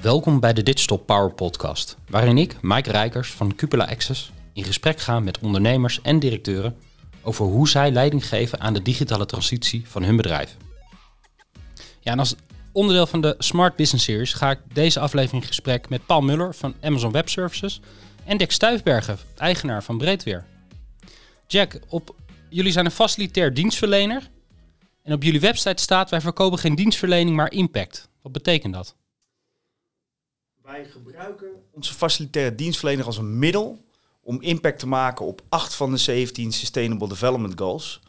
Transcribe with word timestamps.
Welkom 0.00 0.40
bij 0.40 0.52
de 0.52 0.62
Digital 0.62 0.96
Power 0.96 1.32
Podcast, 1.32 1.96
waarin 2.08 2.38
ik, 2.38 2.56
Mike 2.62 2.90
Rijkers 2.90 3.30
van 3.30 3.54
Cupola 3.54 3.84
Access, 3.84 4.32
in 4.52 4.64
gesprek 4.64 5.00
ga 5.00 5.20
met 5.20 5.38
ondernemers 5.38 6.00
en 6.02 6.18
directeuren 6.18 6.76
over 7.22 7.44
hoe 7.44 7.68
zij 7.68 7.90
leiding 7.90 8.28
geven 8.28 8.60
aan 8.60 8.74
de 8.74 8.82
digitale 8.82 9.26
transitie 9.26 9.82
van 9.86 10.02
hun 10.02 10.16
bedrijf. 10.16 10.56
Ja, 12.00 12.12
en 12.12 12.18
als 12.18 12.34
onderdeel 12.72 13.06
van 13.06 13.20
de 13.20 13.34
Smart 13.38 13.76
Business 13.76 14.04
Series 14.04 14.32
ga 14.32 14.50
ik 14.50 14.58
deze 14.72 15.00
aflevering 15.00 15.42
in 15.42 15.48
gesprek 15.48 15.88
met 15.88 16.06
Paul 16.06 16.20
Muller 16.20 16.54
van 16.54 16.74
Amazon 16.80 17.12
Web 17.12 17.28
Services 17.28 17.80
en 18.24 18.36
Dick 18.36 18.52
Stuifbergen, 18.52 19.18
eigenaar 19.36 19.82
van 19.82 19.98
Breedweer. 19.98 20.44
Jack, 21.46 21.78
op, 21.88 22.14
jullie 22.48 22.72
zijn 22.72 22.84
een 22.84 22.90
facilitair 22.90 23.54
dienstverlener 23.54 24.30
en 25.02 25.12
op 25.12 25.22
jullie 25.22 25.40
website 25.40 25.82
staat 25.82 26.10
wij 26.10 26.20
verkopen 26.20 26.58
geen 26.58 26.74
dienstverlening, 26.74 27.36
maar 27.36 27.52
impact. 27.52 28.08
Wat 28.22 28.32
betekent 28.32 28.74
dat? 28.74 28.96
Wij 30.62 30.84
gebruiken 30.84 31.48
onze 31.70 31.94
facilitaire 31.94 32.54
dienstverlener 32.54 33.06
als 33.06 33.18
een 33.18 33.38
middel 33.38 33.84
om 34.20 34.40
impact 34.40 34.78
te 34.78 34.86
maken 34.86 35.26
op 35.26 35.42
acht 35.48 35.74
van 35.74 35.90
de 35.90 35.96
17 35.96 36.52
Sustainable 36.52 37.08
Development 37.08 37.58
Goals. 37.58 38.00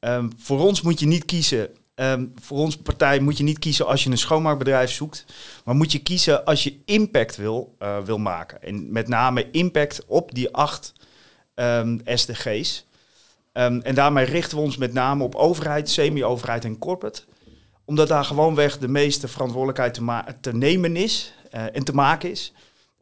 Um, 0.00 0.30
voor 0.36 0.60
ons 0.60 0.80
moet 0.80 1.00
je 1.00 1.06
niet 1.06 1.24
kiezen, 1.24 1.68
um, 1.94 2.32
voor 2.40 2.58
onze 2.58 2.82
partij 2.82 3.20
moet 3.20 3.36
je 3.36 3.44
niet 3.44 3.58
kiezen 3.58 3.86
als 3.86 4.04
je 4.04 4.10
een 4.10 4.18
schoonmaakbedrijf 4.18 4.90
zoekt, 4.90 5.24
maar 5.64 5.74
moet 5.74 5.92
je 5.92 5.98
kiezen 5.98 6.44
als 6.44 6.62
je 6.62 6.80
impact 6.84 7.36
wil, 7.36 7.76
uh, 7.78 7.98
wil 7.98 8.18
maken. 8.18 8.62
En 8.62 8.92
met 8.92 9.08
name 9.08 9.50
impact 9.50 10.04
op 10.06 10.34
die 10.34 10.54
acht 10.54 10.92
um, 11.54 12.00
SDG's. 12.04 12.86
En 13.52 13.94
daarmee 13.94 14.24
richten 14.24 14.56
we 14.56 14.62
ons 14.62 14.76
met 14.76 14.92
name 14.92 15.24
op 15.24 15.34
overheid, 15.34 15.90
semi-overheid 15.90 16.64
en 16.64 16.78
corporate 16.78 17.22
omdat 17.90 18.08
daar 18.08 18.24
gewoonweg 18.24 18.78
de 18.78 18.88
meeste 18.88 19.28
verantwoordelijkheid 19.28 19.94
te, 19.94 20.24
te 20.40 20.54
nemen 20.54 20.96
is 20.96 21.32
uh, 21.54 21.62
en 21.72 21.84
te 21.84 21.94
maken 21.94 22.30
is. 22.30 22.52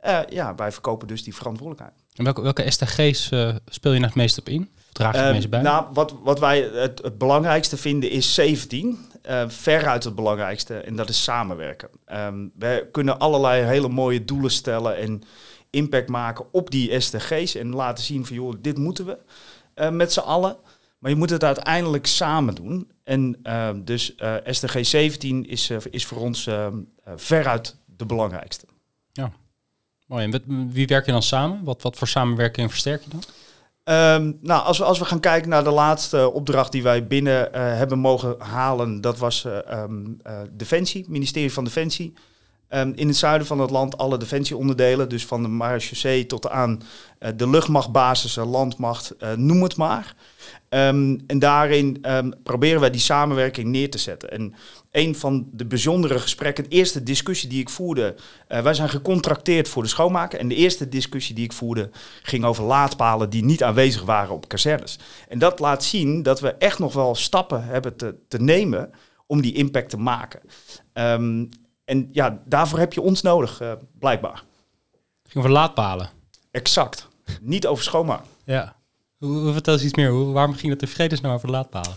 Uh, 0.07 0.21
ja, 0.29 0.55
wij 0.55 0.73
verkopen 0.73 1.09
dus 1.09 1.23
die 1.23 1.35
verantwoordelijkheid. 1.35 2.03
En 2.15 2.25
welke, 2.25 2.43
welke 2.43 2.71
SDG's 2.71 3.31
uh, 3.31 3.55
speel 3.67 3.93
je 3.93 3.99
nog 3.99 4.09
het 4.09 4.19
meest 4.19 4.39
op 4.39 4.49
in? 4.49 4.69
Draag 4.93 5.15
je 5.15 5.21
het 5.21 5.35
meest 5.35 5.51
bij? 5.51 5.63
Nou, 5.63 5.87
wat, 5.93 6.15
wat 6.23 6.39
wij 6.39 6.61
het, 6.61 7.03
het 7.03 7.19
belangrijkste 7.19 7.77
vinden 7.77 8.11
is 8.11 8.35
17. 8.35 8.99
veruit 9.47 10.05
het 10.05 10.15
belangrijkste. 10.15 10.75
En 10.75 10.97
dat 10.97 11.09
is 11.09 11.23
samenwerken. 11.23 11.89
Um, 12.13 12.53
we 12.59 12.89
kunnen 12.93 13.19
allerlei 13.19 13.65
hele 13.65 13.89
mooie 13.89 14.25
doelen 14.25 14.51
stellen 14.51 14.97
en 14.97 15.23
impact 15.71 16.09
maken 16.09 16.45
op 16.53 16.71
die 16.71 17.01
SDG's. 17.01 17.55
En 17.55 17.75
laten 17.75 18.05
zien 18.05 18.27
van, 18.27 18.37
joh, 18.37 18.55
dit 18.61 18.79
moeten 18.79 19.07
we 19.07 19.19
met 19.91 20.13
z'n 20.13 20.21
allen. 20.21 20.57
Maar 20.99 21.11
je 21.11 21.17
moet 21.17 21.31
het 21.31 21.45
uiteindelijk 21.45 22.07
samen 22.07 22.55
doen. 22.55 22.91
En 23.05 23.39
uh, 23.43 23.69
dus 23.75 24.15
uh, 24.17 24.35
SDG 24.45 24.87
17 24.87 25.49
is, 25.49 25.71
uh, 25.71 25.79
is 25.91 26.07
voor 26.07 26.19
ons 26.19 26.49
veruit 27.17 27.77
de 27.87 28.07
belangrijkste. 28.07 28.67
Ja, 29.13 29.33
mooi. 30.07 30.25
En 30.25 30.71
wie 30.73 30.87
werk 30.87 31.07
je 31.07 31.13
dan 31.13 31.23
samen? 31.23 31.65
Wat, 31.65 31.83
wat 31.83 31.97
voor 31.97 32.09
samenwerking 32.09 32.71
versterk 32.71 33.03
je 33.03 33.11
dan? 33.11 33.23
Um, 34.15 34.39
nou, 34.41 34.65
als 34.65 34.79
we, 34.79 34.85
als 34.85 34.99
we 34.99 35.05
gaan 35.05 35.21
kijken 35.21 35.49
naar 35.49 35.65
de 35.65 35.71
laatste 35.71 36.33
opdracht 36.33 36.73
die 36.73 36.83
wij 36.83 37.07
binnen 37.07 37.53
hebben 37.77 37.99
mogen 37.99 38.35
halen, 38.39 39.01
dat 39.01 39.19
was 39.19 39.45
um, 39.71 40.21
Defensie, 40.51 41.05
ministerie 41.09 41.53
van 41.53 41.65
Defensie. 41.65 42.15
Um, 42.71 42.93
in 42.95 43.09
het 43.09 43.17
zuiden 43.17 43.47
van 43.47 43.61
het 43.61 43.71
land 43.71 43.99
alle 43.99 44.19
defensieonderdelen, 44.19 45.09
dus 45.09 45.27
van 45.27 45.43
de 45.43 45.49
marechaussee 45.49 46.27
tot 46.27 46.49
aan 46.49 46.83
de 47.37 47.49
luchtmachtbasis, 47.49 48.37
landmacht, 48.37 49.15
noem 49.37 49.63
het 49.63 49.77
maar. 49.77 50.15
Um, 50.71 51.21
en 51.27 51.39
daarin 51.39 51.99
um, 52.03 52.33
proberen 52.43 52.81
wij 52.81 52.91
die 52.91 53.01
samenwerking 53.01 53.69
neer 53.69 53.91
te 53.91 53.99
zetten. 53.99 54.31
En 54.31 54.55
een 54.91 55.17
van 55.17 55.49
de 55.53 55.67
bijzondere 55.67 56.19
gesprekken, 56.19 56.65
de 56.65 56.71
eerste 56.71 57.03
discussie 57.03 57.49
die 57.49 57.61
ik 57.61 57.69
voerde, 57.71 58.15
uh, 58.49 58.61
wij 58.61 58.75
zijn 58.75 58.89
gecontracteerd 58.89 59.69
voor 59.69 59.83
de 59.83 59.89
schoonmaken. 59.89 60.39
En 60.39 60.49
de 60.49 60.55
eerste 60.55 60.89
discussie 60.89 61.35
die 61.35 61.45
ik 61.45 61.53
voerde 61.53 61.91
ging 62.23 62.45
over 62.45 62.65
laadpalen 62.65 63.31
die 63.31 63.45
niet 63.45 63.63
aanwezig 63.63 64.03
waren 64.03 64.35
op 64.35 64.49
kazernes. 64.49 64.99
En 65.29 65.39
dat 65.39 65.59
laat 65.59 65.85
zien 65.85 66.23
dat 66.23 66.41
we 66.41 66.55
echt 66.55 66.79
nog 66.79 66.93
wel 66.93 67.15
stappen 67.15 67.65
hebben 67.65 67.97
te, 67.97 68.15
te 68.29 68.41
nemen 68.41 68.91
om 69.27 69.41
die 69.41 69.55
impact 69.55 69.91
te 69.91 69.99
maken. 69.99 70.41
En 71.89 72.09
ja, 72.13 72.43
daarvoor 72.45 72.79
heb 72.79 72.93
je 72.93 73.01
ons 73.01 73.23
nodig, 73.23 73.61
uh, 73.61 73.73
blijkbaar. 73.99 74.45
Het 75.23 75.33
ging 75.33 75.45
over 75.45 75.51
laadpalen. 75.51 76.11
Exact. 76.51 77.09
niet 77.41 77.67
over 77.67 77.85
schoonmaken. 77.85 78.27
Ja. 78.45 78.77
Hoe, 79.19 79.53
vertel 79.53 79.75
eens 79.75 79.83
iets 79.83 79.95
meer. 79.95 80.11
Hoe, 80.11 80.33
waarom 80.33 80.55
ging 80.55 80.81
het 80.81 80.99
in 80.99 81.19
nou 81.23 81.35
over 81.35 81.51
laadpalen? 81.51 81.95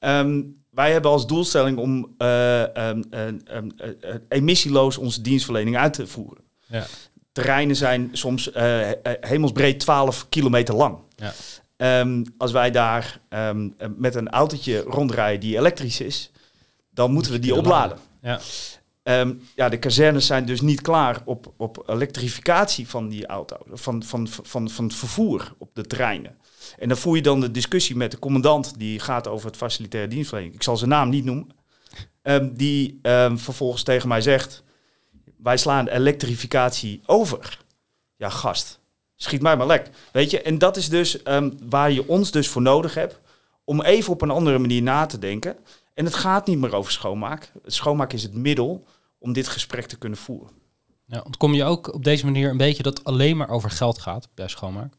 Um, 0.00 0.62
wij 0.70 0.92
hebben 0.92 1.10
als 1.10 1.26
doelstelling 1.26 1.78
om 1.78 2.14
uh, 2.18 2.60
um, 2.60 3.04
um, 3.10 3.74
emissieloos 4.28 4.98
onze 4.98 5.20
dienstverlening 5.20 5.76
uit 5.76 5.92
te 5.92 6.06
voeren. 6.06 6.44
Ja. 6.66 6.86
Terreinen 7.32 7.76
zijn 7.76 8.08
soms 8.12 8.52
uh, 8.52 8.90
hemelsbreed 9.20 9.80
12 9.80 10.28
kilometer 10.28 10.74
lang. 10.74 10.98
Ja. 11.16 12.04
als 12.38 12.52
wij 12.52 12.70
daar 12.70 13.20
met 13.96 14.14
een 14.14 14.28
autootje 14.28 14.80
rondrijden 14.80 15.40
die 15.40 15.58
elektrisch 15.58 16.00
is, 16.00 16.30
dan 16.90 17.12
moeten 17.12 17.32
we 17.32 17.38
die 17.38 17.54
opladen. 17.54 17.98
Ja. 18.22 18.40
Um, 19.04 19.42
ja, 19.54 19.68
de 19.68 19.78
kazernes 19.78 20.26
zijn 20.26 20.46
dus 20.46 20.60
niet 20.60 20.80
klaar 20.80 21.22
op, 21.24 21.52
op 21.56 21.82
elektrificatie 21.86 22.88
van 22.88 23.08
die 23.08 23.26
auto, 23.26 23.56
van, 23.70 24.02
van, 24.02 24.28
van, 24.28 24.70
van 24.70 24.84
het 24.84 24.94
vervoer 24.94 25.54
op 25.58 25.70
de 25.74 25.86
treinen. 25.86 26.36
En 26.78 26.88
dan 26.88 26.96
voer 26.96 27.16
je 27.16 27.22
dan 27.22 27.40
de 27.40 27.50
discussie 27.50 27.96
met 27.96 28.10
de 28.10 28.18
commandant, 28.18 28.78
die 28.78 29.00
gaat 29.00 29.28
over 29.28 29.46
het 29.46 29.56
facilitaire 29.56 30.08
dienstverlening. 30.08 30.54
Ik 30.54 30.62
zal 30.62 30.76
zijn 30.76 30.90
naam 30.90 31.08
niet 31.08 31.24
noemen. 31.24 31.48
Um, 32.22 32.54
die 32.54 32.98
um, 33.02 33.38
vervolgens 33.38 33.82
tegen 33.82 34.08
mij 34.08 34.20
zegt: 34.20 34.62
Wij 35.36 35.56
slaan 35.56 35.88
elektrificatie 35.88 37.00
over. 37.06 37.58
Ja, 38.16 38.28
gast, 38.28 38.80
schiet 39.16 39.42
mij 39.42 39.56
maar 39.56 39.66
lek. 39.66 39.90
Weet 40.12 40.30
je, 40.30 40.42
en 40.42 40.58
dat 40.58 40.76
is 40.76 40.88
dus 40.88 41.18
waar 41.68 41.90
je 41.90 42.08
ons 42.08 42.30
dus 42.30 42.48
voor 42.48 42.62
nodig 42.62 42.94
hebt 42.94 43.20
om 43.64 43.82
even 43.82 44.12
op 44.12 44.22
een 44.22 44.30
andere 44.30 44.58
manier 44.58 44.82
na 44.82 45.06
te 45.06 45.18
denken. 45.18 45.56
En 45.94 46.04
het 46.04 46.14
gaat 46.14 46.46
niet 46.46 46.58
meer 46.58 46.74
over 46.74 46.92
schoonmaak. 46.92 47.52
Schoonmaak 47.64 48.12
is 48.12 48.22
het 48.22 48.34
middel 48.34 48.86
om 49.18 49.32
dit 49.32 49.48
gesprek 49.48 49.86
te 49.86 49.98
kunnen 49.98 50.18
voeren. 50.18 50.50
Ja, 51.06 51.22
ontkom 51.24 51.54
je 51.54 51.64
ook 51.64 51.94
op 51.94 52.04
deze 52.04 52.24
manier 52.24 52.50
een 52.50 52.56
beetje 52.56 52.82
dat 52.82 52.98
het 52.98 53.06
alleen 53.06 53.36
maar 53.36 53.48
over 53.48 53.70
geld 53.70 53.98
gaat 53.98 54.28
bij 54.34 54.48
schoonmaak? 54.48 54.94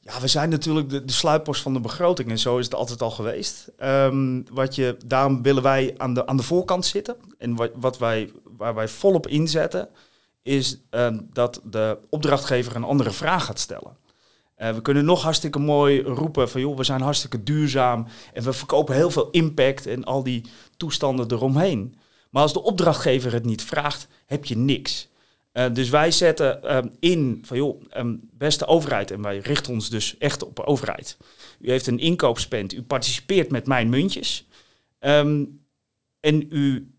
Ja, 0.00 0.20
we 0.20 0.26
zijn 0.26 0.50
natuurlijk 0.50 0.90
de, 0.90 1.04
de 1.04 1.12
sluitpost 1.12 1.62
van 1.62 1.72
de 1.72 1.80
begroting 1.80 2.30
en 2.30 2.38
zo 2.38 2.58
is 2.58 2.64
het 2.64 2.74
altijd 2.74 3.02
al 3.02 3.10
geweest. 3.10 3.68
Um, 3.78 4.44
wat 4.52 4.74
je, 4.74 4.96
daarom 5.06 5.42
willen 5.42 5.62
wij 5.62 5.94
aan 5.96 6.14
de, 6.14 6.26
aan 6.26 6.36
de 6.36 6.42
voorkant 6.42 6.86
zitten. 6.86 7.16
En 7.38 7.56
wat, 7.56 7.70
wat 7.74 7.98
wij, 7.98 8.32
waar 8.56 8.74
wij 8.74 8.88
volop 8.88 9.26
inzetten, 9.26 9.88
is 10.42 10.78
um, 10.90 11.28
dat 11.32 11.60
de 11.64 11.98
opdrachtgever 12.10 12.76
een 12.76 12.84
andere 12.84 13.10
vraag 13.10 13.44
gaat 13.44 13.58
stellen. 13.58 13.96
Uh, 14.58 14.70
we 14.70 14.82
kunnen 14.82 15.04
nog 15.04 15.22
hartstikke 15.22 15.58
mooi 15.58 16.02
roepen 16.02 16.50
van 16.50 16.60
joh, 16.60 16.76
we 16.76 16.84
zijn 16.84 17.00
hartstikke 17.00 17.42
duurzaam 17.42 18.06
en 18.32 18.42
we 18.42 18.52
verkopen 18.52 18.94
heel 18.94 19.10
veel 19.10 19.30
impact 19.30 19.86
en 19.86 20.04
al 20.04 20.22
die 20.22 20.44
toestanden 20.76 21.32
eromheen. 21.32 21.96
Maar 22.30 22.42
als 22.42 22.52
de 22.52 22.62
opdrachtgever 22.62 23.32
het 23.32 23.44
niet 23.44 23.62
vraagt, 23.62 24.08
heb 24.26 24.44
je 24.44 24.56
niks. 24.56 25.08
Uh, 25.52 25.64
dus 25.72 25.88
wij 25.88 26.10
zetten 26.10 26.76
um, 26.76 26.90
in 27.00 27.42
van 27.46 27.56
joh, 27.56 27.82
um, 27.96 28.28
beste 28.32 28.66
overheid, 28.66 29.10
en 29.10 29.22
wij 29.22 29.38
richten 29.38 29.72
ons 29.72 29.90
dus 29.90 30.18
echt 30.18 30.44
op 30.44 30.60
overheid. 30.60 31.16
U 31.60 31.70
heeft 31.70 31.86
een 31.86 31.98
inkoopspend, 31.98 32.72
u 32.72 32.82
participeert 32.82 33.50
met 33.50 33.66
mijn 33.66 33.88
muntjes. 33.88 34.48
Um, 35.00 35.64
en 36.20 36.46
u 36.50 36.90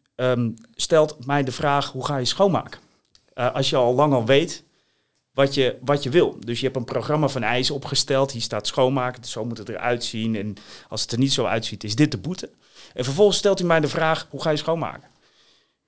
stelt 0.75 1.25
mij 1.25 1.43
de 1.43 1.51
vraag, 1.51 1.91
hoe 1.91 2.05
ga 2.05 2.17
je 2.17 2.25
schoonmaken? 2.25 2.79
Uh, 3.35 3.53
als 3.53 3.69
je 3.69 3.75
al 3.75 3.93
lang 3.93 4.13
al 4.13 4.25
weet 4.25 4.63
wat 5.37 5.53
je, 5.53 5.77
wat 5.81 6.03
je 6.03 6.09
wil. 6.09 6.37
Dus 6.39 6.59
je 6.59 6.65
hebt 6.65 6.77
een 6.77 6.83
programma 6.83 7.27
van 7.27 7.43
eisen 7.43 7.75
opgesteld. 7.75 8.31
Hier 8.31 8.41
staat 8.41 8.67
schoonmaken, 8.67 9.23
zo 9.23 9.45
moet 9.45 9.57
het 9.57 9.69
eruit 9.69 10.03
zien. 10.03 10.35
En 10.35 10.55
als 10.89 11.01
het 11.01 11.11
er 11.11 11.17
niet 11.17 11.33
zo 11.33 11.45
uitziet, 11.45 11.83
is 11.83 11.95
dit 11.95 12.11
de 12.11 12.17
boete. 12.17 12.49
En 12.93 13.03
vervolgens 13.03 13.37
stelt 13.37 13.59
u 13.59 13.63
mij 13.63 13.79
de 13.79 13.87
vraag, 13.87 14.27
hoe 14.29 14.41
ga 14.41 14.49
je 14.49 14.57
schoonmaken? 14.57 15.09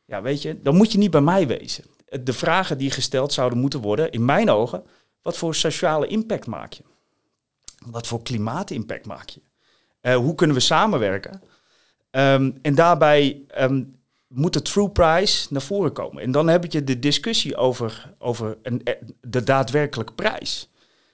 Ja, 0.06 0.22
weet 0.22 0.42
je, 0.42 0.62
dan 0.62 0.76
moet 0.76 0.92
je 0.92 0.98
niet 0.98 1.12
bij 1.12 1.22
mij 1.22 1.48
wezen. 1.48 1.84
De 2.24 2.34
vragen 2.34 2.78
die 2.78 2.92
gesteld 2.92 3.34
zouden 3.34 3.60
moeten 3.60 3.82
worden, 3.82 4.12
in 4.12 4.26
mijn 4.26 4.50
ogen, 4.50 4.84
wat 5.22 5.38
voor 5.38 5.56
sociale 5.56 6.08
impact 6.08 6.46
maak 6.46 6.74
je? 6.74 6.84
Wat 7.86 8.08
voor 8.08 8.22
klimaatimpact 8.22 9.06
maak 9.06 9.30
je? 9.30 9.42
Uh, 10.02 10.16
hoe 10.16 10.36
kunnen 10.36 10.56
we 10.56 10.62
samenwerken? 10.62 11.42
Um, 12.12 12.58
en 12.62 12.76
daarbij 12.76 13.42
um, 13.60 13.99
moet 14.30 14.54
de 14.54 14.62
true 14.62 14.90
price 14.90 15.48
naar 15.50 15.62
voren 15.62 15.94
komen. 15.94 16.24
En 16.24 16.32
dan 16.32 16.48
heb 16.48 16.72
je 16.72 16.84
de 16.84 17.00
discussie 17.00 17.56
over, 17.56 18.14
over 18.18 18.58
een, 18.62 18.84
eh, 18.84 18.94
de 19.22 19.44
daadwerkelijke 19.44 20.14
prijs. 20.14 20.70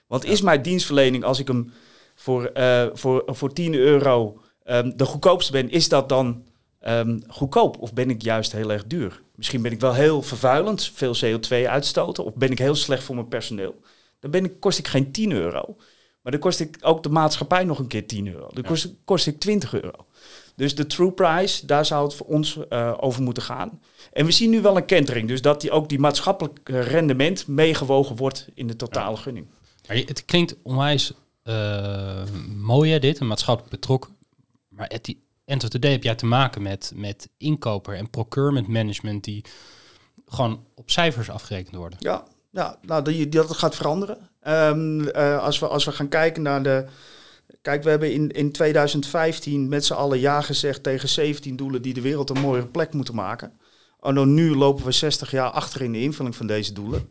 Want 0.07 0.25
is 0.25 0.41
mijn 0.41 0.61
dienstverlening, 0.61 1.23
als 1.23 1.39
ik 1.39 1.47
hem 1.47 1.71
voor, 2.15 2.51
uh, 2.57 2.85
voor, 2.93 3.23
voor 3.25 3.53
10 3.53 3.73
euro 3.73 4.39
um, 4.65 4.97
de 4.97 5.05
goedkoopste 5.05 5.51
ben, 5.51 5.69
is 5.69 5.89
dat 5.89 6.09
dan 6.09 6.43
um, 6.87 7.23
goedkoop? 7.27 7.77
Of 7.79 7.93
ben 7.93 8.09
ik 8.09 8.21
juist 8.21 8.51
heel 8.51 8.71
erg 8.71 8.87
duur? 8.87 9.21
Misschien 9.35 9.61
ben 9.61 9.71
ik 9.71 9.79
wel 9.79 9.93
heel 9.93 10.21
vervuilend, 10.21 10.91
veel 10.93 11.15
CO2 11.15 11.67
uitstoten, 11.67 12.25
of 12.25 12.35
ben 12.35 12.51
ik 12.51 12.59
heel 12.59 12.75
slecht 12.75 13.03
voor 13.03 13.15
mijn 13.15 13.27
personeel. 13.27 13.75
Dan 14.19 14.31
ben 14.31 14.45
ik, 14.45 14.59
kost 14.59 14.79
ik 14.79 14.87
geen 14.87 15.11
10 15.11 15.31
euro. 15.31 15.75
Maar 16.21 16.31
dan 16.31 16.41
kost 16.41 16.59
ik 16.59 16.77
ook 16.81 17.03
de 17.03 17.09
maatschappij 17.09 17.63
nog 17.63 17.79
een 17.79 17.87
keer 17.87 18.07
10 18.07 18.27
euro. 18.27 18.49
Dan 18.53 18.63
kost, 18.63 18.93
kost 19.03 19.27
ik 19.27 19.39
20 19.39 19.73
euro. 19.73 20.05
Dus 20.55 20.75
de 20.75 20.87
true 20.87 21.11
price, 21.11 21.65
daar 21.65 21.85
zou 21.85 22.03
het 22.03 22.13
voor 22.15 22.25
ons 22.25 22.59
uh, 22.69 22.93
over 22.99 23.21
moeten 23.21 23.43
gaan. 23.43 23.81
En 24.13 24.25
we 24.25 24.31
zien 24.31 24.49
nu 24.49 24.61
wel 24.61 24.77
een 24.77 24.85
kentering, 24.85 25.27
dus 25.27 25.41
dat 25.41 25.61
die, 25.61 25.71
ook 25.71 25.89
die 25.89 25.99
maatschappelijke 25.99 26.79
rendement 26.79 27.47
meegewogen 27.47 28.15
wordt 28.15 28.47
in 28.53 28.67
de 28.67 28.75
totale 28.75 29.17
gunning. 29.17 29.47
Maar 29.87 29.95
het 29.95 30.25
klinkt 30.25 30.55
onwijs 30.63 31.13
uh, 31.43 32.23
mooi 32.55 32.91
hè, 32.91 32.99
dit, 32.99 33.19
een 33.19 33.27
maatschappelijk 33.27 33.73
betrokken. 33.73 34.15
Maar 34.67 34.87
at 34.87 35.03
the 35.03 35.17
end 35.45 35.63
of 35.63 35.69
the 35.69 35.79
day 35.79 35.91
heb 35.91 36.03
jij 36.03 36.15
te 36.15 36.25
maken 36.25 36.61
met, 36.61 36.91
met 36.95 37.29
inkoper 37.37 37.95
en 37.95 38.09
procurement 38.09 38.67
management 38.67 39.23
die 39.23 39.43
gewoon 40.25 40.65
op 40.75 40.91
cijfers 40.91 41.29
afgerekend 41.29 41.75
worden. 41.75 41.99
Ja, 42.01 42.23
ja 42.51 42.77
nou, 42.81 43.03
die, 43.03 43.29
dat 43.29 43.57
gaat 43.57 43.75
veranderen. 43.75 44.29
Um, 44.47 44.99
uh, 45.01 45.43
als, 45.43 45.59
we, 45.59 45.67
als 45.67 45.85
we 45.85 45.91
gaan 45.91 46.09
kijken 46.09 46.41
naar 46.41 46.63
de... 46.63 46.85
Kijk, 47.65 47.83
we 47.83 47.89
hebben 47.89 48.13
in, 48.13 48.31
in 48.31 48.51
2015 48.51 49.67
met 49.67 49.85
z'n 49.85 49.93
allen 49.93 50.19
ja 50.19 50.41
gezegd 50.41 50.83
tegen 50.83 51.09
17 51.09 51.55
doelen 51.55 51.81
die 51.81 51.93
de 51.93 52.01
wereld 52.01 52.29
een 52.29 52.41
mooiere 52.41 52.67
plek 52.67 52.93
moeten 52.93 53.15
maken. 53.15 53.51
Oh, 53.99 54.13
nou, 54.13 54.27
nu 54.27 54.55
lopen 54.55 54.85
we 54.85 54.91
60 54.91 55.31
jaar 55.31 55.49
achter 55.49 55.81
in 55.81 55.91
de 55.91 56.01
invulling 56.01 56.35
van 56.35 56.47
deze 56.47 56.73
doelen. 56.73 57.09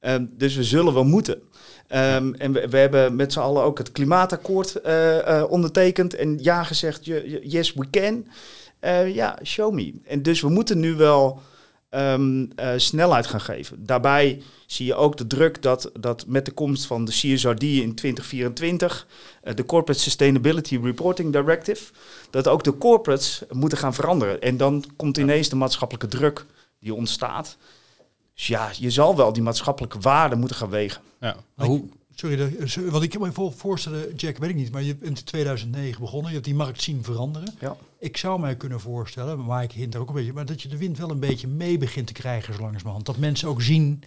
Um, 0.00 0.30
dus 0.36 0.56
we 0.56 0.64
zullen 0.64 0.94
wel 0.94 1.04
moeten. 1.04 1.34
Um, 1.34 2.34
en 2.34 2.52
we, 2.52 2.76
hebben 2.76 3.16
met 3.16 3.32
z'n 3.32 3.38
allen 3.38 3.62
ook 3.62 3.78
het 3.78 3.92
klimaatakkoord 3.92 4.80
uh, 4.86 5.16
uh, 5.16 5.44
ondertekend 5.48 6.14
en 6.14 6.38
ja 6.42 6.64
gezegd, 6.64 7.04
yes 7.42 7.72
we 7.72 7.90
can. 7.90 8.26
Uh, 8.80 9.14
ja, 9.14 9.38
show 9.42 9.72
me. 9.72 9.94
En 10.04 10.22
dus 10.22 10.40
we 10.40 10.48
moeten 10.48 10.80
nu 10.80 10.94
wel 10.94 11.40
um, 11.96 12.48
snelheid 12.76 13.26
gaan 13.26 13.40
geven. 13.40 13.86
Daarbij 13.86 14.42
zie 14.66 14.86
je 14.86 14.94
ook 14.94 15.16
de 15.16 15.26
druk 15.26 15.62
dat, 15.62 15.90
dat 16.00 16.26
met 16.26 16.44
de 16.44 16.52
komst 16.52 16.86
van 16.86 17.04
de 17.04 17.10
CSRD 17.10 17.62
in 17.62 17.94
2024, 17.94 19.06
de 19.54 19.64
Corporate 19.64 20.00
Sustainability 20.00 20.78
Reporting 20.82 21.32
Directive, 21.32 21.92
dat 22.30 22.48
ook 22.48 22.64
de 22.64 22.78
corporates 22.78 23.42
moeten 23.50 23.78
gaan 23.78 23.94
veranderen. 23.94 24.40
En 24.40 24.56
dan 24.56 24.84
komt 24.96 25.16
ineens 25.16 25.48
de 25.48 25.56
maatschappelijke 25.56 26.16
druk 26.16 26.46
die 26.80 26.94
ontstaat. 26.94 27.56
Dus 28.34 28.46
ja, 28.46 28.70
je 28.78 28.90
zal 28.90 29.16
wel 29.16 29.32
die 29.32 29.42
maatschappelijke 29.42 29.98
waarde 29.98 30.36
moeten 30.36 30.56
gaan 30.56 30.70
wegen. 30.70 31.02
Ja. 31.20 31.36
hoe, 31.54 31.84
sorry, 32.14 32.90
wat 32.90 33.02
ik 33.02 33.18
me 33.18 33.52
voorstellen, 33.56 34.14
Jack, 34.14 34.38
weet 34.38 34.50
ik 34.50 34.56
niet, 34.56 34.72
maar 34.72 34.82
je 34.82 34.94
bent 34.94 35.18
in 35.18 35.24
2009 35.24 36.00
begonnen, 36.00 36.28
je 36.28 36.34
hebt 36.34 36.44
die 36.44 36.54
markt 36.54 36.82
zien 36.82 37.04
veranderen. 37.04 37.54
Ja. 37.60 37.76
Ik 37.98 38.16
zou 38.16 38.40
mij 38.40 38.56
kunnen 38.56 38.80
voorstellen, 38.80 39.44
maar 39.44 39.62
ik 39.62 39.72
hint 39.72 39.94
er 39.94 40.00
ook 40.00 40.08
een 40.08 40.14
beetje, 40.14 40.32
maar 40.32 40.46
dat 40.46 40.62
je 40.62 40.68
de 40.68 40.76
wind 40.76 40.98
wel 40.98 41.10
een 41.10 41.18
beetje 41.18 41.48
mee 41.48 41.78
begint 41.78 42.06
te 42.06 42.12
krijgen 42.12 42.54
zo 42.54 42.60
langzamerhand. 42.60 43.06
Dat 43.06 43.16
mensen 43.16 43.48
ook 43.48 43.62
zien 43.62 44.02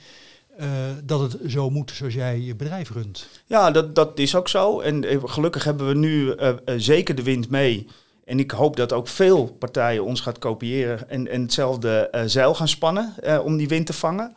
uh, 0.59 0.68
dat 1.04 1.19
het 1.19 1.51
zo 1.51 1.69
moet 1.69 1.92
zoals 1.92 2.13
jij 2.13 2.39
je 2.39 2.56
bedrijf 2.56 2.89
runt. 2.89 3.27
Ja, 3.45 3.71
dat, 3.71 3.95
dat 3.95 4.19
is 4.19 4.36
ook 4.36 4.48
zo. 4.48 4.80
En 4.80 5.03
eh, 5.03 5.18
gelukkig 5.24 5.63
hebben 5.63 5.88
we 5.88 5.94
nu 5.94 6.36
uh, 6.36 6.53
zeker 6.77 7.15
de 7.15 7.24
wind 7.24 7.50
mee. 7.50 7.88
En 8.25 8.39
ik 8.39 8.51
hoop 8.51 8.75
dat 8.75 8.94
ook 8.94 9.07
veel 9.07 9.45
partijen 9.60 10.03
ons 10.03 10.21
gaat 10.21 10.39
kopiëren 10.39 11.10
en, 11.10 11.27
en 11.27 11.42
hetzelfde 11.42 12.24
zeil 12.25 12.56
gaan 12.56 12.68
spannen 12.68 13.13
om 13.44 13.57
die 13.57 13.68
wind 13.68 13.86
te 13.86 13.94
vangen. 13.94 14.36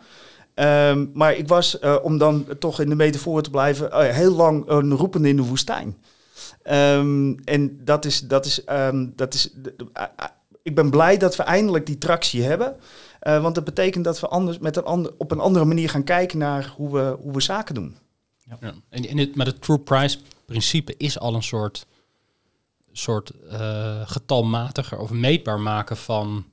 Um, 0.55 1.11
maar 1.15 1.35
ik 1.35 1.49
was, 1.49 1.81
uh, 1.81 1.97
om 2.03 2.19
dan 2.19 2.47
toch 2.59 2.81
in 2.81 2.89
de 2.89 2.95
metafoor 2.95 3.43
te 3.43 3.51
blijven, 3.51 4.13
heel 4.15 4.35
lang 4.35 4.69
een 4.69 4.95
roepende 4.95 5.29
in 5.29 5.37
de 5.37 5.45
woestijn. 5.45 5.97
Um, 6.71 7.39
en 7.45 7.85
dat 7.85 8.05
is, 8.05 8.21
dat 8.21 8.47
is, 8.47 8.63
um, 8.69 9.13
dat 9.17 9.35
is 9.35 9.53
ik 10.63 10.75
ben 10.75 10.91
blij 10.91 11.17
dat 11.17 11.37
we 11.37 11.43
eindelijk 11.43 11.87
die 11.87 11.99
tractie 11.99 12.43
hebben. 12.43 12.77
want 13.21 13.55
dat 13.55 13.65
betekent 13.65 14.05
dat 14.05 14.21
we 14.21 14.29
anders, 14.29 14.59
met 14.59 14.77
een 14.77 14.85
ander, 14.85 15.13
op 15.19 15.31
een 15.31 15.41
andere 15.41 15.65
manier 15.65 15.91
gaan 15.91 16.05
kijken 16.05 16.39
naar 16.39 16.73
hoe 16.77 16.93
we, 16.93 17.17
hoe 17.21 17.33
we 17.33 17.41
zaken 17.41 17.75
doen. 17.75 17.97
Ja. 18.39 18.57
ja. 18.61 18.75
En, 18.89 19.07
en 19.07 19.19
het, 19.19 19.37
maar 19.37 19.47
het 19.47 19.63
true 19.63 19.79
price 19.79 20.19
principe 20.45 20.95
is 20.97 21.19
al 21.19 21.35
een 21.35 21.43
soort 21.43 21.87
soort 22.93 23.33
getalmatiger 24.05 24.99
of 24.99 25.11
meetbaar 25.11 25.61
maken 25.61 25.97
van, 25.97 26.45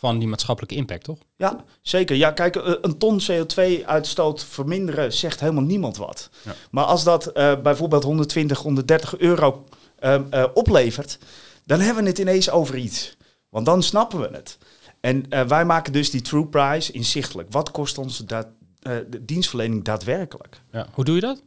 van 0.00 0.18
die 0.18 0.28
maatschappelijke 0.28 0.76
impact, 0.76 1.04
toch? 1.04 1.18
Ja, 1.36 1.64
zeker. 1.82 2.16
Ja, 2.16 2.30
kijk, 2.30 2.56
eh, 2.56 2.74
een 2.80 2.98
ton 2.98 3.20
CO2-uitstoot 3.20 4.44
verminderen 4.44 5.12
zegt 5.12 5.40
helemaal 5.40 5.62
niemand 5.62 5.96
wat. 5.96 6.30
Ja. 6.44 6.54
Maar 6.70 6.84
als 6.84 7.04
dat 7.04 7.30
uh, 7.34 7.60
bijvoorbeeld 7.60 8.02
120, 8.02 8.58
130 8.58 9.18
euro 9.18 9.64
uh, 10.00 10.18
uh, 10.34 10.44
oplevert, 10.54 11.18
dan 11.64 11.80
hebben 11.80 12.02
we 12.02 12.08
het 12.08 12.18
ineens 12.18 12.50
over 12.50 12.76
iets. 12.76 13.16
Want 13.48 13.66
dan 13.66 13.82
snappen 13.82 14.20
we 14.20 14.28
het. 14.32 14.58
En 15.00 15.48
wij 15.48 15.64
maken 15.64 15.92
dus 15.92 16.10
die 16.10 16.20
true 16.20 16.46
price 16.46 16.92
inzichtelijk. 16.92 17.52
Wat 17.52 17.70
kost 17.70 17.98
ons 17.98 18.18
dat, 18.18 18.46
de 18.80 19.24
dienstverlening 19.24 19.84
daadwerkelijk? 19.84 20.60
Ja. 20.72 20.86
Hoe 20.92 21.04
doe 21.04 21.14
je 21.14 21.20
dat? 21.20 21.42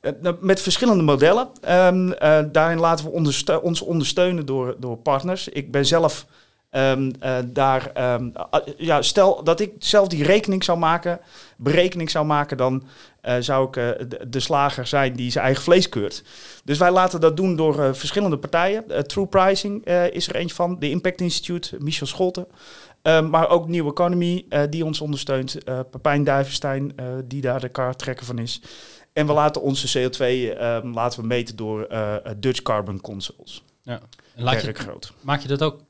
Eh, 0.00 0.12
nou, 0.20 0.36
met 0.40 0.60
verschillende 0.60 1.02
modellen. 1.02 1.48
Um, 1.68 2.08
uh, 2.08 2.38
daarin 2.52 2.78
laten 2.78 3.04
we 3.04 3.10
onderste 3.10 3.62
ons 3.62 3.82
ondersteunen 3.82 4.46
door, 4.46 4.76
door 4.78 4.96
partners. 4.96 5.48
Ik 5.48 5.70
ben 5.72 5.86
zelf 5.86 6.26
um, 6.70 7.12
uh, 7.22 7.38
daar. 7.46 8.14
Um, 8.14 8.32
ja, 8.76 9.02
stel 9.02 9.44
dat 9.44 9.60
ik 9.60 9.72
zelf 9.78 10.08
die 10.08 10.24
rekening 10.24 10.64
zou 10.64 10.78
maken, 10.78 11.20
berekening 11.56 12.10
zou 12.10 12.26
maken, 12.26 12.56
dan 12.56 12.82
zou 13.40 13.66
ik 13.66 13.72
de, 14.10 14.28
de, 14.28 14.40
slager 14.40 14.86
zijn 14.86 15.12
die 15.12 15.30
zijn 15.30 15.44
eigen 15.44 15.62
vlees 15.62 15.88
keurt. 15.88 16.22
Dus 16.64 16.78
wij 16.78 16.90
laten 16.90 17.20
dat 17.20 17.36
doen 17.36 17.56
door 17.56 17.94
verschillende 17.96 18.38
partijen. 18.38 19.06
True 19.06 19.26
Pricing 19.26 19.86
is 20.10 20.28
er 20.28 20.34
eentje 20.34 20.54
van, 20.54 20.78
de 20.78 20.90
Impact 20.90 21.20
Institute, 21.20 21.76
Michel 21.78 22.06
Scholten. 22.06 22.46
maar 23.02 23.48
ook 23.48 23.68
New 23.68 23.86
Economy, 23.86 24.46
die 24.70 24.84
ons 24.84 25.00
ondersteunt. 25.00 25.58
Pepijn 25.90 26.24
Duivenstein, 26.24 26.94
die 27.24 27.40
daar 27.40 27.60
de 27.60 27.68
kaarttrekker 27.68 28.26
van 28.26 28.38
is. 28.38 28.60
En 29.12 29.26
we 29.26 29.32
laten 29.32 29.62
onze 29.62 29.98
CO2 29.98 30.18
um, 30.20 30.94
laten 30.94 31.20
we 31.20 31.26
meten 31.26 31.56
door 31.56 31.88
Dutch 32.36 32.62
Carbon 32.62 33.00
Consoles. 33.00 33.64
Ja. 33.82 34.00
En 34.34 34.42
laat 34.42 34.62
je, 34.62 34.72
groot. 34.72 35.12
Maak 35.20 35.40
je 35.40 35.48
dat 35.48 35.62
ook 35.62 35.80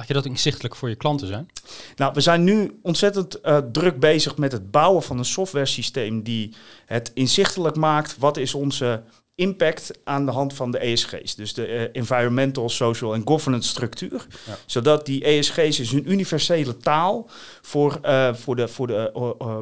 Laat 0.00 0.08
je 0.08 0.14
dat 0.14 0.26
inzichtelijk 0.26 0.76
voor 0.76 0.88
je 0.88 0.94
klanten 0.94 1.26
zijn? 1.26 1.48
Nou, 1.96 2.12
we 2.14 2.20
zijn 2.20 2.44
nu 2.44 2.78
ontzettend 2.82 3.38
uh, 3.42 3.58
druk 3.72 3.98
bezig 3.98 4.36
met 4.36 4.52
het 4.52 4.70
bouwen 4.70 5.02
van 5.02 5.18
een 5.18 5.24
software 5.24 5.66
systeem 5.66 6.22
die 6.22 6.54
het 6.86 7.10
inzichtelijk 7.14 7.76
maakt. 7.76 8.18
Wat 8.18 8.36
is 8.36 8.54
onze 8.54 9.02
impact 9.34 9.90
aan 10.04 10.26
de 10.26 10.32
hand 10.32 10.54
van 10.54 10.70
de 10.70 10.78
ESG's. 10.78 11.34
Dus 11.34 11.54
de 11.54 11.68
uh, 11.68 11.82
Environmental, 11.92 12.68
Social 12.68 13.14
en 13.14 13.22
Governance 13.24 13.68
structuur. 13.68 14.26
Ja. 14.46 14.56
Zodat 14.66 15.06
die 15.06 15.24
ESG's 15.24 15.78
is 15.78 15.92
een 15.92 16.10
universele 16.10 16.76
taal 16.76 17.30
voor, 17.62 17.98
uh, 18.04 18.34
voor, 18.34 18.56
de, 18.56 18.68
voor 18.68 18.86
de, 18.86 19.12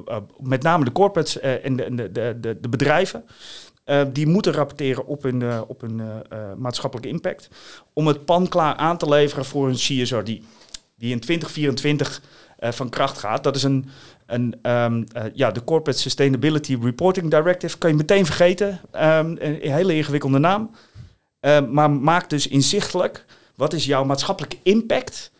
uh, 0.09 0.17
met 0.39 0.63
name 0.63 0.85
de 0.85 0.93
corporates 0.93 1.41
en 1.41 1.77
de, 1.77 2.13
de, 2.13 2.37
de, 2.41 2.59
de 2.61 2.69
bedrijven. 2.69 3.25
Die 4.13 4.27
moeten 4.27 4.53
rapporteren 4.53 5.07
op 5.07 5.23
hun, 5.23 5.63
op 5.67 5.81
hun 5.81 6.03
maatschappelijke 6.57 7.11
impact. 7.11 7.49
Om 7.93 8.07
het 8.07 8.25
pan 8.25 8.49
klaar 8.49 8.75
aan 8.75 8.99
te 8.99 9.09
leveren 9.09 9.45
voor 9.45 9.69
een 9.69 9.75
CSRD. 9.75 10.27
Die 10.97 11.13
in 11.13 11.21
2024 11.21 12.23
van 12.59 12.89
kracht 12.89 13.19
gaat. 13.19 13.45
Dat 13.45 13.57
is 13.57 13.63
een, 13.63 13.89
een, 14.27 14.59
uh, 14.63 14.95
ja, 15.35 15.51
de 15.51 15.65
Corporate 15.65 16.01
Sustainability 16.01 16.79
Reporting 16.83 17.31
Directive 17.31 17.79
kan 17.79 17.91
je 17.91 17.97
meteen 17.97 18.27
vergeten. 18.27 18.81
Um, 18.95 19.37
een, 19.39 19.59
hele 19.61 19.95
ingewikkelde 19.95 20.39
naam. 20.39 20.71
Maar 21.71 21.91
maak 21.91 22.31
dus 22.31 22.49
inzichtelijk 22.49 23.25
wat 23.59 23.73
is 23.73 23.85
jouw 23.85 24.05
maatschappelijke 24.05 24.57
impact 24.63 25.31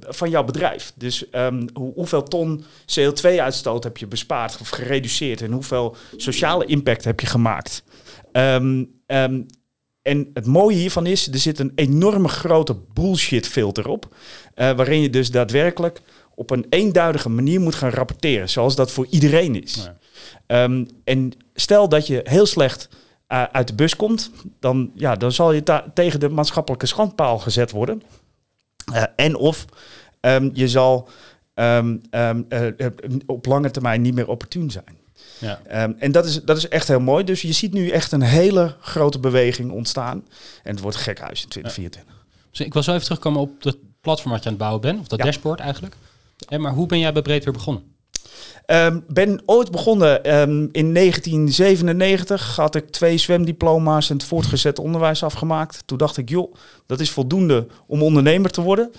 van 0.00 0.30
jouw 0.30 0.44
bedrijf. 0.44 0.92
Dus 0.94 1.24
hoe, 1.72 1.92
hoeveel 1.94 2.22
ton 2.22 2.64
CO2-uitstoot 2.98 3.84
heb 3.84 3.96
je 3.96 4.06
bespaard 4.06 4.60
of 4.60 4.68
gereduceerd 4.68 5.42
en 5.42 5.52
hoeveel 5.52 5.96
sociale 6.16 6.64
impact 6.64 7.04
heb 7.04 7.20
je 7.20 7.26
gemaakt. 7.26 7.82
en 10.06 10.30
het 10.34 10.46
mooie 10.46 10.76
hiervan 10.76 11.06
is, 11.06 11.28
er 11.28 11.38
zit 11.38 11.58
een 11.58 11.72
enorme 11.74 12.28
grote 12.28 12.76
bullshit 12.92 13.46
filter 13.46 13.88
op, 13.88 14.08
uh, 14.14 14.70
waarin 14.72 15.00
je 15.00 15.10
dus 15.10 15.30
daadwerkelijk 15.30 16.00
op 16.34 16.50
een 16.50 16.66
eenduidige 16.70 17.28
manier 17.28 17.60
moet 17.60 17.74
gaan 17.74 17.90
rapporteren, 17.90 18.48
zoals 18.48 18.76
dat 18.76 18.90
voor 18.90 19.06
iedereen 19.10 19.62
is. 19.62 19.90
En 21.04 21.32
stel 21.54 21.88
dat 21.88 22.06
je 22.06 22.20
heel 22.24 22.46
slecht 22.46 22.88
uh, 23.28 23.42
uit 23.42 23.68
de 23.68 23.74
bus 23.74 23.96
komt, 23.96 24.30
dan, 24.60 24.90
ja, 24.94 25.16
dan 25.16 25.32
zal 25.32 25.52
je 25.52 25.62
tegen 25.94 26.20
de 26.20 26.28
maatschappelijke 26.28 26.86
schandpaal 26.86 27.38
gezet 27.38 27.70
worden. 27.70 28.02
Uh, 28.92 29.02
en 29.16 29.36
of 29.36 29.64
um, 30.20 30.50
je 30.54 30.68
zal 30.68 31.08
um, 31.54 32.02
uh, 32.10 32.36
op 33.26 33.46
lange 33.46 33.70
termijn 33.70 34.02
niet 34.02 34.14
meer 34.14 34.28
opportun 34.28 34.70
zijn. 34.70 34.98
Ja. 35.38 35.60
en 35.98 36.12
dat 36.12 36.26
is, 36.26 36.42
dat 36.42 36.56
is 36.56 36.68
echt 36.68 36.88
heel 36.88 37.00
mooi. 37.00 37.24
Dus 37.24 37.42
je 37.42 37.52
ziet 37.52 37.72
nu 37.72 37.88
echt 37.88 38.12
een 38.12 38.22
hele 38.22 38.76
grote 38.80 39.18
beweging 39.18 39.70
ontstaan. 39.70 40.24
En 40.62 40.70
het 40.70 40.80
wordt 40.80 40.96
gek 40.96 41.18
huis 41.18 41.42
in 41.42 41.48
2024. 41.48 42.14
Ja. 42.14 42.24
Dus 42.50 42.60
ik 42.60 42.72
wil 42.72 42.82
zo 42.82 42.92
even 42.92 43.04
terugkomen 43.04 43.40
op 43.40 43.62
het 43.62 43.76
platform 44.00 44.32
wat 44.32 44.42
je 44.42 44.48
aan 44.48 44.54
het 44.54 44.62
bouwen 44.62 44.82
bent, 44.82 45.00
of 45.00 45.06
dat 45.06 45.18
dashboard 45.18 45.60
eigenlijk. 45.60 45.94
En 46.48 46.60
maar 46.60 46.72
hoe 46.72 46.86
ben 46.86 46.98
jij 46.98 47.12
bij 47.12 47.22
Breed 47.22 47.44
weer 47.44 47.52
begonnen? 47.52 47.95
Um, 48.66 49.04
ben 49.08 49.42
ooit 49.44 49.70
begonnen 49.70 50.38
um, 50.40 50.68
in 50.72 50.94
1997. 50.94 52.56
Had 52.56 52.74
ik 52.74 52.90
twee 52.90 53.18
zwemdiploma's 53.18 54.10
en 54.10 54.16
het 54.16 54.24
voortgezet 54.24 54.78
onderwijs 54.78 55.22
afgemaakt. 55.22 55.82
Toen 55.84 55.98
dacht 55.98 56.16
ik, 56.16 56.28
joh, 56.28 56.54
dat 56.86 57.00
is 57.00 57.10
voldoende 57.10 57.66
om 57.86 58.02
ondernemer 58.02 58.50
te 58.50 58.60
worden. 58.60 58.90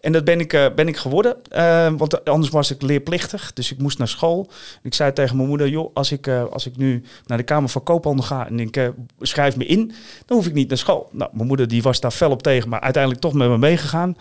En 0.00 0.12
dat 0.12 0.24
ben 0.24 0.40
ik, 0.40 0.52
uh, 0.52 0.66
ben 0.74 0.88
ik 0.88 0.96
geworden. 0.96 1.36
Uh, 1.52 1.92
want 1.96 2.24
anders 2.24 2.50
was 2.50 2.70
ik 2.70 2.82
leerplichtig. 2.82 3.52
Dus 3.52 3.72
ik 3.72 3.78
moest 3.78 3.98
naar 3.98 4.08
school. 4.08 4.50
Ik 4.82 4.94
zei 4.94 5.12
tegen 5.12 5.36
mijn 5.36 5.48
moeder, 5.48 5.68
joh, 5.68 5.90
als 5.94 6.12
ik, 6.12 6.26
uh, 6.26 6.44
als 6.44 6.66
ik 6.66 6.76
nu 6.76 7.02
naar 7.26 7.38
de 7.38 7.44
Kamer 7.44 7.68
van 7.68 7.82
Koophandel 7.82 8.24
ga 8.24 8.46
en 8.46 8.60
ik 8.60 8.92
schrijf 9.20 9.56
me 9.56 9.66
in, 9.66 9.92
dan 10.26 10.36
hoef 10.36 10.46
ik 10.46 10.54
niet 10.54 10.68
naar 10.68 10.78
school. 10.78 11.08
Nou, 11.12 11.30
mijn 11.32 11.46
moeder 11.46 11.68
die 11.68 11.82
was 11.82 12.00
daar 12.00 12.10
fel 12.10 12.30
op 12.30 12.42
tegen, 12.42 12.68
maar 12.68 12.80
uiteindelijk 12.80 13.22
toch 13.22 13.32
met 13.32 13.48
me 13.48 13.58
meegegaan. 13.58 14.16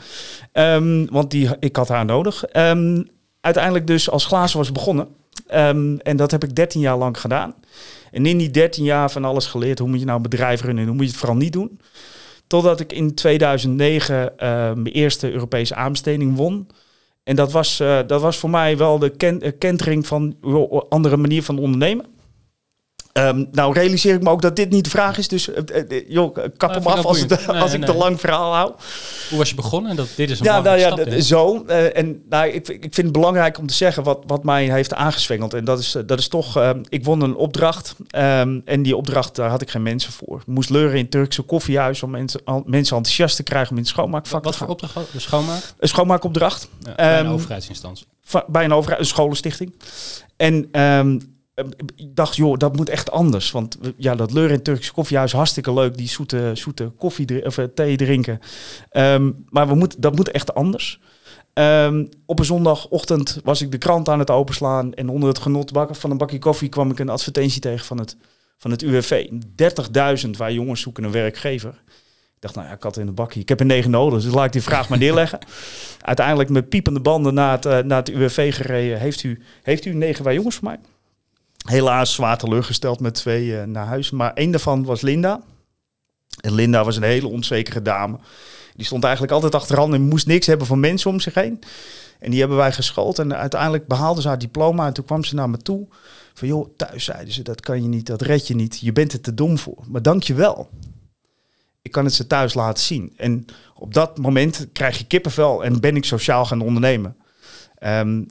Want 1.10 1.32
die, 1.32 1.50
ik 1.60 1.76
had 1.76 1.88
haar 1.88 2.06
nodig 2.06 2.44
uiteindelijk 3.42 3.88
dus 3.88 4.10
als 4.10 4.26
glazen 4.26 4.58
was 4.58 4.72
begonnen. 4.72 5.08
Um, 5.54 6.00
en 6.00 6.18
dat 6.18 6.32
heb 6.32 6.44
ik 6.44 6.56
13 6.56 6.82
jaar 6.82 6.98
lang 6.98 7.20
gedaan. 7.20 7.56
En 8.12 8.26
in 8.26 8.38
die 8.38 8.52
13 8.52 8.84
jaar 8.84 9.12
van 9.12 9.26
alles 9.26 9.46
geleerd. 9.46 9.80
Hoe 9.80 9.90
moet 9.90 10.00
je 10.00 10.06
nou 10.06 10.18
een 10.18 10.30
bedrijf 10.30 10.62
runnen 10.62 10.82
en 10.82 10.88
hoe 10.88 10.96
moet 10.96 11.06
je 11.06 11.12
het 11.12 11.20
vooral 11.20 11.38
niet 11.38 11.54
doen. 11.54 11.80
Totdat 12.48 12.80
ik 12.80 12.94
in 12.94 13.14
2009 13.14 14.16
uh, 14.16 14.30
mijn 14.74 14.86
eerste 14.86 15.32
Europese 15.32 15.76
aanbesteding 15.76 16.36
won. 16.36 16.68
En 17.24 17.36
dat 17.36 17.52
was, 17.52 17.80
uh, 17.80 18.00
dat 18.08 18.22
was 18.22 18.38
voor 18.38 18.50
mij 18.50 18.78
wel 18.78 19.00
de 19.00 19.10
ken 19.10 19.58
kentering 19.58 20.08
van 20.08 20.36
een 20.42 20.84
andere 20.90 21.18
manier 21.18 21.44
van 21.44 21.60
ondernemen. 21.60 22.06
Um, 23.14 23.48
nou 23.52 23.74
realiseer 23.74 24.16
ik 24.16 24.24
me 24.24 24.30
ook 24.30 24.42
dat 24.42 24.56
dit 24.56 24.70
niet 24.70 24.84
de 24.84 24.90
vraag 24.90 25.18
is, 25.18 25.28
dus 25.28 25.48
uh, 25.48 25.56
uh, 25.90 26.02
joh, 26.08 26.38
kap 26.58 26.74
hem 26.74 26.84
af 26.84 27.06
als, 27.06 27.20
het, 27.20 27.30
nee, 27.30 27.62
als 27.62 27.72
nee, 27.72 27.80
ik 27.80 27.86
te 27.86 27.94
lang 27.94 28.20
verhaal 28.20 28.54
hou. 28.54 28.74
Hoe 29.30 29.38
was 29.38 29.50
je 29.50 29.56
begonnen? 29.56 29.96
Dat 29.96 30.08
dit 30.16 30.30
is 30.30 30.40
een 30.40 30.46
ja, 30.46 30.62
nou 30.62 30.80
ja, 30.80 30.92
stap, 30.92 31.20
zo. 31.20 31.64
Uh, 31.68 31.98
en 31.98 32.24
nou, 32.30 32.48
ik, 32.48 32.68
ik 32.68 32.94
vind 32.94 32.96
het 32.96 33.12
belangrijk 33.12 33.58
om 33.58 33.68
te 33.68 33.74
zeggen 33.74 34.04
wat, 34.04 34.24
wat 34.28 34.44
mij 34.44 34.72
heeft 34.72 34.94
aangezwengeld. 34.94 35.54
En 35.54 35.66
dat 35.66 35.80
is, 35.80 35.98
dat 36.06 36.20
is 36.20 36.28
toch, 36.28 36.58
ehm, 36.58 36.82
ik 36.90 37.06
won 37.06 37.22
een 37.22 37.36
opdracht 37.36 37.96
um, 38.16 38.62
en 38.66 38.82
die 38.84 38.98
opdracht 38.98 39.36
daar 39.36 39.50
had 39.50 39.62
ik 39.62 39.70
geen 39.70 39.84
mensen 39.84 40.12
voor. 40.12 40.40
Ik 40.40 40.48
moest 40.48 40.70
leuren 40.70 40.98
in 40.98 41.10
Turkse 41.10 41.42
koffiehuis 41.42 42.04
om 42.04 42.10
mensen, 42.10 42.42
al, 42.44 42.64
mensen 42.66 42.98
enthousiast 42.98 43.36
te 43.36 43.44
krijgen 43.44 43.70
om 43.72 43.78
in 43.78 43.84
het 43.84 43.92
schoonmaakvak 43.92 44.44
wat, 44.44 44.44
wat 44.44 44.56
voor 44.56 44.68
opdracht? 44.68 45.12
De 45.12 45.20
schoonmaak? 45.20 45.74
Een 45.80 45.88
schoonmaakopdracht. 45.88 46.68
Ja, 46.80 46.96
bij 46.96 47.20
een 47.20 47.28
overheidsinstantie. 47.28 48.06
Bij 48.48 48.64
een 48.64 48.74
overheid, 48.74 49.00
een 49.00 49.08
scholenstichting. 49.08 49.74
En 50.38 50.70
ik 51.96 52.16
dacht, 52.16 52.36
joh, 52.36 52.58
dat 52.58 52.76
moet 52.76 52.90
echt 52.90 53.12
anders. 53.12 53.52
Want 53.52 53.78
ja, 53.98 54.16
dat 54.16 54.32
Leur 54.32 54.52
in 54.52 54.62
Turkse 54.62 54.92
koffiehuis, 54.92 55.32
hartstikke 55.32 55.74
leuk. 55.74 55.98
Die 55.98 56.10
zoete, 56.10 56.52
zoete 56.54 56.92
koffie 56.98 57.46
of 57.46 57.60
thee 57.76 57.98
drinken. 57.98 58.40
Um, 58.92 59.46
maar 59.50 59.68
we 59.68 59.76
moet, 59.76 60.02
dat 60.02 60.16
moet 60.16 60.32
echt 60.32 60.54
anders. 60.54 61.00
Um, 61.54 62.10
op 62.26 62.40
een 62.40 62.46
zondagochtend 62.46 63.40
was 63.44 63.62
ik 63.62 63.72
de 63.72 63.78
krant 63.78 64.10
aan 64.10 64.20
het 64.20 64.30
openslaan. 64.30 64.94
En 64.94 65.10
onder 65.10 65.30
het 65.30 65.40
genot 65.40 65.72
bakken 65.72 65.96
van 65.96 66.12
een 66.12 66.18
bakje 66.18 66.40
koffie 66.40 66.70
kwam 66.70 66.92
ik 66.92 67.00
een 67.00 67.10
advertentie 67.10 67.62
tegen 67.62 67.86
van 67.86 67.98
het, 67.98 68.18
van 68.58 68.72
het 68.72 68.82
UWV. 68.82 69.30
30.000 70.24 70.30
waar 70.38 70.54
jongens 70.54 70.82
zoeken 70.82 71.04
een 71.04 71.12
werkgever. 71.12 71.82
Ik 72.42 72.48
dacht, 72.48 72.56
nou 72.56 72.68
ja, 72.68 72.74
ik 72.74 72.84
had 72.84 72.98
in 72.98 73.06
de 73.06 73.12
bakje. 73.12 73.40
Ik 73.40 73.50
heb 73.50 73.60
er 73.60 73.66
negen 73.66 73.92
nodig, 73.92 74.22
dus 74.22 74.34
laat 74.34 74.46
ik 74.46 74.52
die 74.52 74.62
vraag 74.62 74.90
maar 74.90 74.98
neerleggen. 75.06 75.40
Uiteindelijk 76.02 76.50
met 76.50 76.70
piepende 76.70 77.00
banden 77.00 77.34
naar 77.34 77.52
het, 77.52 77.66
uh, 77.66 77.78
naar 77.80 77.98
het 77.98 78.10
UWV 78.10 78.56
gereden. 78.56 79.00
Heeft 79.00 79.24
u, 79.24 79.42
heeft 79.64 79.86
u 79.86 79.94
negen 79.94 80.24
wij 80.24 80.34
jongens 80.34 80.56
voor 80.56 80.68
mij? 80.68 80.80
Helaas 81.66 82.14
zwaar 82.14 82.38
teleurgesteld 82.38 83.00
met 83.00 83.14
twee 83.14 83.46
uh, 83.46 83.64
naar 83.64 83.86
huis. 83.86 84.12
Maar 84.12 84.34
één 84.34 84.52
daarvan 84.52 84.86
was 84.86 85.02
Linda. 85.02 85.42
En 86.42 86.54
Linda 86.54 86.84
was 86.84 86.96
een 86.96 87.04
hele 87.04 87.28
onzekere 87.28 87.82
dame. 87.82 88.18
Die 88.76 88.86
stond 88.86 89.04
eigenlijk 89.04 89.34
altijd 89.34 89.56
achteraan 89.56 89.94
en 89.94 90.02
moest 90.02 90.28
niks 90.28 90.48
hebben 90.48 90.68
van 90.68 90.80
mensen 90.80 91.10
om 91.10 91.20
zich 91.20 91.34
heen. 91.34 91.60
En 92.20 92.32
die 92.32 92.40
hebben 92.40 92.58
wij 92.58 92.72
geschoold. 92.72 93.20
En 93.20 93.36
uiteindelijk 93.36 93.88
behaalde 93.88 94.22
ze 94.22 94.28
haar 94.28 94.38
diploma. 94.38 94.88
En 94.88 94.94
toen 94.94 95.06
kwam 95.06 95.24
ze 95.24 95.36
naar 95.36 95.50
me 95.50 95.58
toe. 95.58 95.88
Van 96.34 96.48
joh, 96.48 96.70
thuis 96.78 97.04
zeiden 97.04 97.34
ze, 97.34 97.42
dat 97.42 97.62
kan 97.62 97.82
je 97.82 97.88
niet, 97.88 98.06
dat 98.06 98.22
red 98.22 98.48
je 98.48 98.56
niet. 98.56 98.80
Je 98.80 98.92
bent 98.92 99.14
er 99.14 99.22
te 99.22 99.34
dom 99.34 99.58
voor. 99.58 99.84
Maar 99.88 100.02
dank 100.02 100.24
je 100.24 100.34
wel. 100.34 100.70
Ik 101.82 101.92
kan 101.92 102.06
het 102.06 102.14
ze 102.14 102.28
thuis 102.28 102.54
laten 102.54 102.84
zien. 102.84 103.14
En 103.18 103.46
op 103.76 103.94
dat 103.94 104.18
moment 104.18 104.68
krijg 104.74 104.98
je 104.98 105.06
kippenvel 105.06 105.64
en 105.64 105.80
ben 105.80 105.96
ik 105.96 106.06
sociaal 106.06 106.46
gaan 106.46 106.62
ondernemen. 106.62 107.16
Um, 107.84 108.26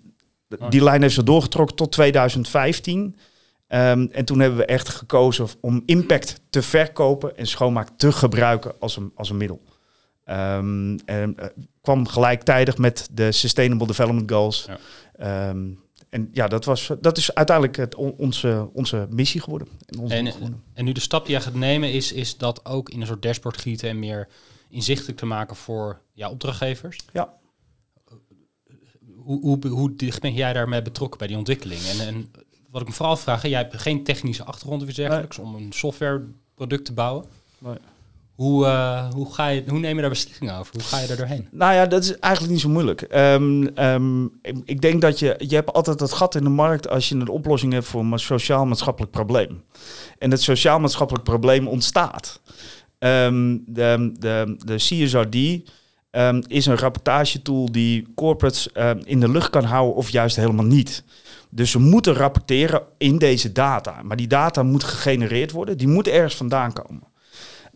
die 0.69 0.83
lijn 0.83 1.02
heeft 1.02 1.14
ze 1.14 1.23
doorgetrokken 1.23 1.76
tot 1.76 1.92
2015. 1.92 3.16
Um, 3.73 4.09
en 4.12 4.25
toen 4.25 4.40
hebben 4.40 4.59
we 4.59 4.64
echt 4.64 4.88
gekozen 4.88 5.49
om 5.61 5.83
impact 5.87 6.40
te 6.50 6.62
verkopen 6.62 7.37
en 7.37 7.47
schoonmaak 7.47 7.88
te 7.97 8.12
gebruiken 8.12 8.75
als 8.78 8.97
een, 8.97 9.12
als 9.14 9.30
een 9.30 9.37
middel. 9.37 9.62
Um, 10.26 10.99
en 11.04 11.37
uh, 11.40 11.47
kwam 11.80 12.09
gelijktijdig 12.09 12.78
met 12.78 13.09
de 13.12 13.33
Sustainable 13.33 13.87
Development 13.87 14.30
Goals. 14.30 14.69
Ja. 15.19 15.49
Um, 15.49 15.80
en 16.09 16.28
ja, 16.33 16.49
dat, 16.49 16.64
was, 16.64 16.90
dat 17.00 17.16
is 17.16 17.35
uiteindelijk 17.35 17.76
het, 17.76 17.95
onze, 17.95 18.69
onze 18.73 19.07
missie 19.11 19.40
geworden. 19.40 19.69
Onze 19.99 20.14
en, 20.14 20.26
en, 20.75 20.85
nu 20.85 20.92
de 20.92 21.00
stap 21.00 21.26
die 21.26 21.35
je 21.35 21.40
gaat 21.40 21.54
nemen 21.54 21.92
is, 21.92 22.12
is 22.12 22.37
dat 22.37 22.64
ook 22.66 22.88
in 22.88 23.00
een 23.00 23.07
soort 23.07 23.23
dashboard 23.23 23.61
gieten 23.61 23.88
en 23.88 23.99
meer 23.99 24.28
inzichtelijk 24.69 25.19
te 25.19 25.26
maken 25.26 25.57
voor 25.57 26.00
ja, 26.12 26.30
opdrachtgevers. 26.30 26.99
Ja 27.12 27.38
hoe, 29.31 29.41
hoe, 29.41 29.69
hoe 29.69 29.95
dicht 29.95 30.21
ben 30.21 30.35
jij 30.35 30.53
daarmee 30.53 30.83
betrokken 30.83 31.19
bij 31.19 31.29
die 31.29 31.37
ontwikkeling? 31.37 31.81
En, 31.81 32.07
en 32.07 32.31
wat 32.71 32.81
ik 32.81 32.89
me 32.89 32.95
vooral 32.95 33.17
vraag, 33.17 33.43
jij 33.43 33.59
hebt 33.59 33.81
geen 33.81 34.05
technische 34.05 34.45
achtergrond 34.45 34.83
of 34.83 34.89
iets 34.89 34.97
dergelijks 34.97 35.39
om 35.39 35.55
een 35.55 35.73
softwareproduct 35.73 36.85
te 36.85 36.93
bouwen. 36.93 37.25
Nee. 37.59 37.77
Hoe, 38.35 38.67
uh, 38.67 39.11
hoe, 39.11 39.35
ga 39.35 39.49
je, 39.49 39.65
hoe 39.69 39.79
neem 39.79 39.95
je 39.95 40.01
daar 40.01 40.11
beslissingen 40.11 40.59
over? 40.59 40.75
Hoe 40.75 40.83
ga 40.83 40.99
je 40.99 41.07
daar 41.07 41.17
doorheen? 41.17 41.49
Nou 41.51 41.75
ja, 41.75 41.87
dat 41.87 42.03
is 42.03 42.19
eigenlijk 42.19 42.53
niet 42.53 42.63
zo 42.63 42.69
moeilijk. 42.69 43.07
Um, 43.15 43.79
um, 43.79 44.41
ik 44.65 44.81
denk 44.81 45.01
dat 45.01 45.19
je, 45.19 45.35
je 45.39 45.55
hebt 45.55 45.73
altijd 45.73 45.99
dat 45.99 46.13
gat 46.13 46.35
in 46.35 46.43
de 46.43 46.51
markt 46.51 46.89
als 46.89 47.09
je 47.09 47.15
een 47.15 47.29
oplossing 47.29 47.73
hebt 47.73 47.87
voor 47.87 48.01
een 48.01 48.19
sociaal-maatschappelijk 48.19 49.13
probleem. 49.13 49.63
En 50.19 50.31
het 50.31 50.43
sociaal-maatschappelijk 50.43 51.25
probleem 51.25 51.69
ontstaat. 51.69 52.41
Um, 52.99 53.63
de, 53.67 54.13
de, 54.19 54.57
de 54.65 54.75
CSRD, 54.75 55.71
um, 56.11 56.43
is 56.47 56.67
een 56.67 56.79
rapportagetool 56.79 57.73
die 57.73 58.07
corporates 58.14 58.69
um, 58.75 59.00
in 59.05 59.21
de 59.21 59.29
lucht 59.29 59.50
kan 59.50 59.64
houden 59.64 59.95
of 59.95 60.11
juist 60.11 60.37
helemaal 60.37 60.64
niet. 60.64 61.05
Dus 61.50 61.71
ze 61.71 61.79
moeten 61.79 62.14
rapporteren 62.14 62.83
in 62.99 63.19
deze 63.19 63.52
data. 63.52 64.02
Maar 64.02 64.17
die 64.17 64.26
data 64.26 64.62
moet 64.62 64.85
gegenereerd 64.85 65.50
worden, 65.50 65.79
die 65.79 65.88
moet 65.88 66.09
ergens 66.09 66.37
vandaan 66.37 66.73
komen. 66.73 67.02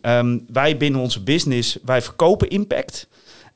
Um, 0.01 0.45
wij 0.47 0.77
binnen 0.77 1.01
onze 1.01 1.23
business, 1.23 1.77
wij 1.83 2.01
verkopen 2.01 2.49
impact 2.49 3.07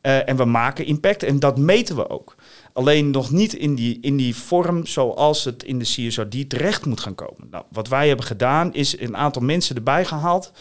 uh, 0.01 0.29
en 0.29 0.35
we 0.35 0.45
maken 0.45 0.85
impact 0.85 1.23
en 1.23 1.39
dat 1.39 1.57
meten 1.57 1.95
we 1.95 2.09
ook. 2.09 2.35
Alleen 2.73 3.09
nog 3.09 3.31
niet 3.31 3.53
in 3.53 3.75
die, 3.75 3.97
in 4.01 4.17
die 4.17 4.35
vorm 4.35 4.85
zoals 4.85 5.43
het 5.43 5.63
in 5.63 5.79
de 5.79 5.85
CSRD 5.85 6.49
terecht 6.49 6.85
moet 6.85 6.99
gaan 6.99 7.15
komen. 7.15 7.47
Nou, 7.51 7.63
wat 7.71 7.87
wij 7.87 8.07
hebben 8.07 8.25
gedaan 8.25 8.73
is 8.73 8.99
een 8.99 9.17
aantal 9.17 9.41
mensen 9.41 9.75
erbij 9.75 10.05
gehaald. 10.05 10.51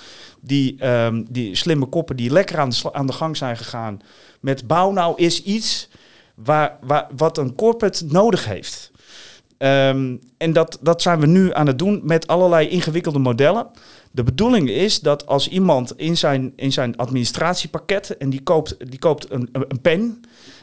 Die, 0.41 0.89
um, 0.89 1.27
die 1.31 1.55
slimme 1.55 1.87
koppen 1.87 2.17
die 2.17 2.31
lekker 2.31 2.59
aan 2.59 2.71
de, 2.71 2.93
aan 2.93 3.07
de 3.07 3.13
gang 3.13 3.37
zijn 3.37 3.57
gegaan 3.57 4.01
met 4.41 4.67
bouw 4.67 4.91
nou 4.91 5.17
is 5.17 5.43
iets 5.43 5.89
waar, 6.35 6.79
waar, 6.81 7.07
wat 7.17 7.39
een 7.39 7.55
corporate 7.55 8.05
nodig 8.07 8.45
heeft. 8.45 8.91
Um, 9.59 10.21
en 10.37 10.53
dat, 10.53 10.79
dat 10.81 11.03
zijn 11.03 11.21
we 11.21 11.27
nu 11.27 11.55
aan 11.55 11.67
het 11.67 11.79
doen 11.79 12.01
met 12.05 12.27
allerlei 12.27 12.69
ingewikkelde 12.69 13.19
modellen. 13.19 13.67
De 14.11 14.23
bedoeling 14.23 14.69
is 14.69 15.01
dat 15.01 15.27
als 15.27 15.49
iemand 15.49 15.93
in 15.97 16.17
zijn, 16.17 16.53
in 16.57 16.73
zijn 16.73 16.97
administratiepakket 16.97 18.17
en 18.17 18.31
die 18.31 18.43
koopt, 18.43 18.91
die 18.91 18.99
koopt 18.99 19.31
een, 19.31 19.49
een 19.53 19.81
pen, 19.81 20.21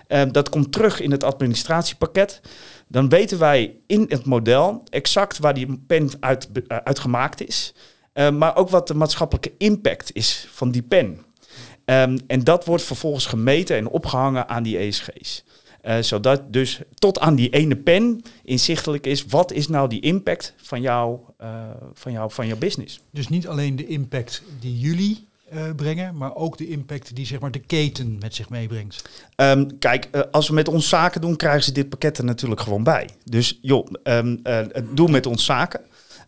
uh, 0.07 0.21
dat 0.31 0.49
komt 0.49 0.71
terug 0.71 1.01
in 1.01 1.11
het 1.11 1.23
administratiepakket, 1.23 2.41
dan 2.87 3.09
weten 3.09 3.39
wij 3.39 3.75
in 3.87 4.05
het 4.09 4.25
model 4.25 4.83
exact 4.89 5.37
waar 5.37 5.53
die 5.53 5.83
pen 5.87 6.09
uit, 6.19 6.49
uit 6.67 6.99
gemaakt 6.99 7.47
is, 7.47 7.73
uh, 8.13 8.29
maar 8.29 8.55
ook 8.55 8.69
wat 8.69 8.87
de 8.87 8.93
maatschappelijke 8.93 9.53
impact 9.57 10.13
is 10.13 10.47
van 10.51 10.71
die 10.71 10.83
pen. 10.83 11.25
Um, 11.85 12.17
en 12.27 12.43
dat 12.43 12.65
wordt 12.65 12.83
vervolgens 12.83 13.25
gemeten 13.25 13.77
en 13.77 13.87
opgehangen 13.87 14.49
aan 14.49 14.63
die 14.63 14.77
ESG's. 14.77 15.43
Uh, 15.83 15.97
zodat 16.01 16.53
dus 16.53 16.79
tot 16.93 17.19
aan 17.19 17.35
die 17.35 17.49
ene 17.49 17.75
pen 17.75 18.21
inzichtelijk 18.43 19.05
is, 19.05 19.25
wat 19.25 19.51
is 19.51 19.67
nou 19.67 19.89
die 19.89 20.01
impact 20.01 20.53
van, 20.57 20.81
jou, 20.81 21.19
uh, 21.41 21.69
van, 21.93 22.11
jou, 22.11 22.31
van 22.31 22.47
jouw 22.47 22.57
business. 22.57 22.99
Dus 23.11 23.27
niet 23.27 23.47
alleen 23.47 23.75
de 23.75 23.87
impact 23.87 24.43
die 24.59 24.79
jullie 24.79 25.27
uh, 25.55 25.63
brengen, 25.75 26.17
maar 26.17 26.35
ook 26.35 26.57
de 26.57 26.67
impact 26.67 27.15
die 27.15 27.25
zeg 27.25 27.39
maar, 27.39 27.51
de 27.51 27.59
keten 27.59 28.17
met 28.19 28.35
zich 28.35 28.49
meebrengt. 28.49 29.09
Um, 29.35 29.79
kijk, 29.79 30.09
als 30.31 30.47
we 30.47 30.53
met 30.53 30.67
ons 30.67 30.89
zaken 30.89 31.21
doen, 31.21 31.35
krijgen 31.35 31.63
ze 31.63 31.71
dit 31.71 31.89
pakket 31.89 32.17
er 32.17 32.23
natuurlijk 32.23 32.61
gewoon 32.61 32.83
bij. 32.83 33.09
Dus 33.23 33.59
joh, 33.61 33.87
um, 34.03 34.41
doe 34.93 35.09
met 35.09 35.25
ons 35.25 35.45
zaken. 35.45 35.81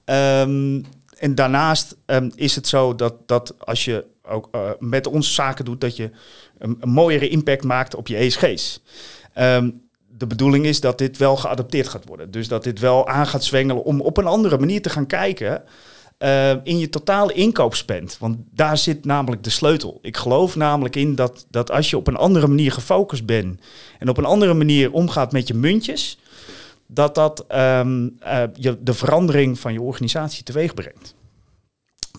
Um, 0.06 0.86
en 1.18 1.36
daarnaast 1.36 1.96
is 2.36 2.56
het 2.56 2.68
zo 2.68 2.96
dat, 2.96 3.28
dat 3.28 3.54
als 3.60 3.86
je 3.86 4.06
ook 4.24 4.50
met 4.80 5.08
ons 5.08 5.34
zaken 5.34 5.66
doet, 5.66 5.82
dat 5.82 5.96
je 5.96 6.12
een, 6.58 6.78
een 6.80 6.90
mooiere 6.90 7.28
impact 7.28 7.64
maakt 7.64 7.96
op 7.96 8.08
je 8.08 8.16
ESG's. 8.16 8.82
De 10.18 10.28
bedoeling 10.28 10.66
is 10.66 10.80
dat 10.80 10.98
dit 10.98 11.18
wel 11.18 11.36
geadopteerd 11.36 11.88
gaat 11.88 12.08
worden. 12.08 12.32
Dus 12.32 12.48
dat 12.48 12.64
dit 12.64 12.80
wel 12.80 13.08
aan 13.08 13.28
gaat 13.28 13.44
zwengelen 13.44 13.84
om 13.84 14.02
op 14.02 14.18
een 14.18 14.26
andere 14.26 14.58
manier 14.58 14.82
te 14.82 14.90
gaan 14.90 15.08
kijken 15.08 15.64
uh, 16.20 16.52
in 16.64 16.80
je 16.80 16.90
totale 16.90 17.34
inkoopspend. 17.34 18.18
Want 18.20 18.38
daar 18.52 18.78
zit 18.78 19.06
namelijk 19.06 19.44
de 19.44 19.50
sleutel. 19.50 20.00
Ik 20.02 20.18
geloof 20.18 20.56
namelijk 20.56 20.96
in 20.96 21.16
dat, 21.16 21.46
dat 21.50 21.72
als 21.72 21.90
je 21.90 21.98
op 21.98 22.08
een 22.08 22.16
andere 22.16 22.48
manier 22.48 22.72
gefocust 22.72 23.26
bent 23.26 23.62
en 24.00 24.10
op 24.10 24.18
een 24.18 24.26
andere 24.26 24.54
manier 24.54 24.92
omgaat 24.92 25.32
met 25.32 25.48
je 25.48 25.54
muntjes, 25.54 26.20
dat 26.88 27.16
dat 27.16 27.46
um, 27.56 28.18
je, 28.54 28.78
de 28.80 28.94
verandering 28.94 29.60
van 29.60 29.74
je 29.74 29.82
organisatie 29.82 30.44
teweeg 30.44 30.74
brengt. 30.74 31.16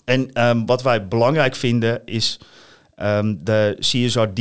En 0.05 0.47
um, 0.47 0.65
wat 0.65 0.81
wij 0.81 1.07
belangrijk 1.07 1.55
vinden 1.55 2.01
is 2.05 2.39
um, 2.97 3.43
de 3.43 3.75
CSRD 3.79 4.39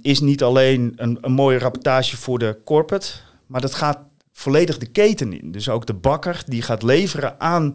is 0.00 0.20
niet 0.20 0.42
alleen 0.42 0.92
een, 0.96 1.18
een 1.20 1.32
mooie 1.32 1.58
rapportage 1.58 2.16
voor 2.16 2.38
de 2.38 2.58
corporate, 2.64 3.12
maar 3.46 3.60
dat 3.60 3.74
gaat 3.74 3.98
volledig 4.32 4.78
de 4.78 4.86
keten 4.86 5.40
in. 5.40 5.52
Dus 5.52 5.68
ook 5.68 5.86
de 5.86 5.94
bakker 5.94 6.42
die 6.46 6.62
gaat 6.62 6.82
leveren 6.82 7.40
aan 7.40 7.74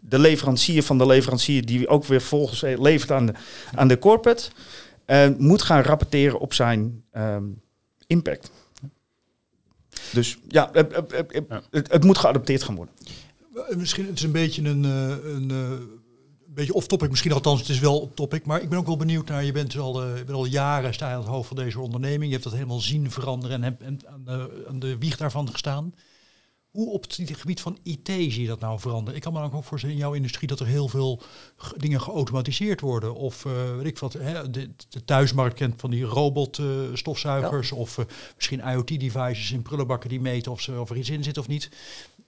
de 0.00 0.18
leverancier 0.18 0.82
van 0.82 0.98
de 0.98 1.06
leverancier, 1.06 1.66
die 1.66 1.88
ook 1.88 2.04
weer 2.04 2.20
volgens 2.20 2.60
levert 2.60 3.10
aan 3.10 3.26
de, 3.26 3.32
aan 3.74 3.88
de 3.88 3.98
corporate, 3.98 4.50
uh, 5.06 5.28
moet 5.38 5.62
gaan 5.62 5.82
rapporteren 5.82 6.40
op 6.40 6.54
zijn 6.54 7.04
um, 7.16 7.60
impact. 8.06 8.50
Dus 10.12 10.38
ja, 10.48 10.70
het, 10.72 10.94
het, 11.70 12.04
moet 12.04 12.18
geadopteerd 12.18 12.62
gaan 12.62 12.74
worden. 12.74 12.94
Eh, 13.54 13.76
misschien 13.76 14.06
het 14.06 14.16
is 14.16 14.22
een 14.22 14.32
beetje 14.32 14.62
een, 14.62 14.84
eh, 14.84 15.30
een, 15.32 15.50
een 15.50 16.54
beetje 16.54 16.74
off-topic, 16.74 17.10
misschien 17.10 17.32
althans, 17.32 17.60
het 17.60 17.68
is 17.68 17.78
wel 17.78 18.00
op-topic. 18.00 18.46
Maar 18.46 18.62
ik 18.62 18.68
ben 18.68 18.78
ook 18.78 18.86
wel 18.86 18.96
benieuwd 18.96 19.28
naar, 19.28 19.44
je 19.44 19.52
bent 19.52 19.76
al, 19.76 19.92
bent 20.14 20.30
al 20.30 20.44
jaren 20.44 20.94
sta 20.94 21.08
je 21.08 21.14
aan 21.14 21.20
het 21.20 21.28
hoofd 21.28 21.48
van 21.48 21.56
deze 21.56 21.80
onderneming. 21.80 22.24
Je 22.24 22.32
hebt 22.32 22.44
dat 22.44 22.52
helemaal 22.52 22.80
zien 22.80 23.10
veranderen 23.10 23.56
en 23.56 23.62
hebt 23.62 23.82
en 23.82 24.00
aan, 24.06 24.24
de, 24.24 24.64
aan 24.68 24.78
de 24.78 24.98
wieg 24.98 25.16
daarvan 25.16 25.50
gestaan. 25.50 25.94
Hoe 26.70 26.92
op 26.92 27.02
het 27.02 27.20
gebied 27.32 27.60
van 27.60 27.78
IT 27.82 28.06
zie 28.06 28.40
je 28.40 28.46
dat 28.46 28.60
nou 28.60 28.80
veranderen? 28.80 29.14
Ik 29.14 29.22
kan 29.22 29.32
me 29.32 29.42
ook 29.42 29.64
voorstellen 29.64 29.96
in 29.96 30.00
jouw 30.00 30.12
industrie 30.12 30.48
dat 30.48 30.60
er 30.60 30.66
heel 30.66 30.88
veel 30.88 31.22
dingen 31.76 32.00
geautomatiseerd 32.00 32.80
worden. 32.80 33.14
Of 33.14 33.44
uh, 33.44 33.52
weet 33.76 33.86
ik 33.86 33.98
wat, 33.98 34.12
hè, 34.12 34.50
de, 34.50 34.70
de, 34.88 35.04
thuismarkt 35.04 35.54
kent 35.54 35.80
van 35.80 35.90
die 35.90 36.04
robotstofzuigers. 36.04 37.70
Uh, 37.70 37.78
of 37.78 37.98
uh, 37.98 38.04
misschien 38.34 38.60
IoT-devices 38.60 39.52
in 39.52 39.62
prullenbakken 39.62 40.08
die 40.08 40.20
meten 40.20 40.52
of, 40.52 40.60
ze, 40.60 40.80
of 40.80 40.90
er 40.90 40.96
iets 40.96 41.10
in 41.10 41.24
zit 41.24 41.38
of 41.38 41.48
niet. 41.48 41.70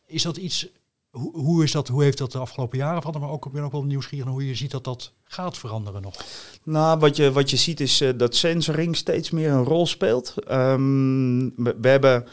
Is 0.06 0.22
dat 0.22 0.36
iets 0.36 0.68
hoe, 1.12 1.36
hoe, 1.36 1.62
is 1.62 1.72
dat, 1.72 1.88
hoe 1.88 2.02
heeft 2.02 2.18
dat 2.18 2.32
de 2.32 2.38
afgelopen 2.38 2.78
jaren 2.78 2.96
veranderd? 2.96 3.24
Maar 3.24 3.34
ook, 3.34 3.46
ik 3.46 3.52
ben 3.52 3.62
ook 3.62 3.72
wel 3.72 3.84
nieuwsgierig 3.84 4.24
naar 4.24 4.34
hoe 4.34 4.46
je 4.46 4.54
ziet 4.54 4.70
dat 4.70 4.84
dat 4.84 5.12
gaat 5.24 5.58
veranderen 5.58 6.02
nog. 6.02 6.24
Nou, 6.62 6.98
wat 6.98 7.16
je, 7.16 7.32
wat 7.32 7.50
je 7.50 7.56
ziet 7.56 7.80
is 7.80 8.00
uh, 8.00 8.10
dat 8.16 8.34
sensoring 8.34 8.96
steeds 8.96 9.30
meer 9.30 9.50
een 9.50 9.64
rol 9.64 9.86
speelt. 9.86 10.34
Um, 10.50 11.54
we, 11.56 11.76
we, 11.80 11.88
hebben 11.88 12.26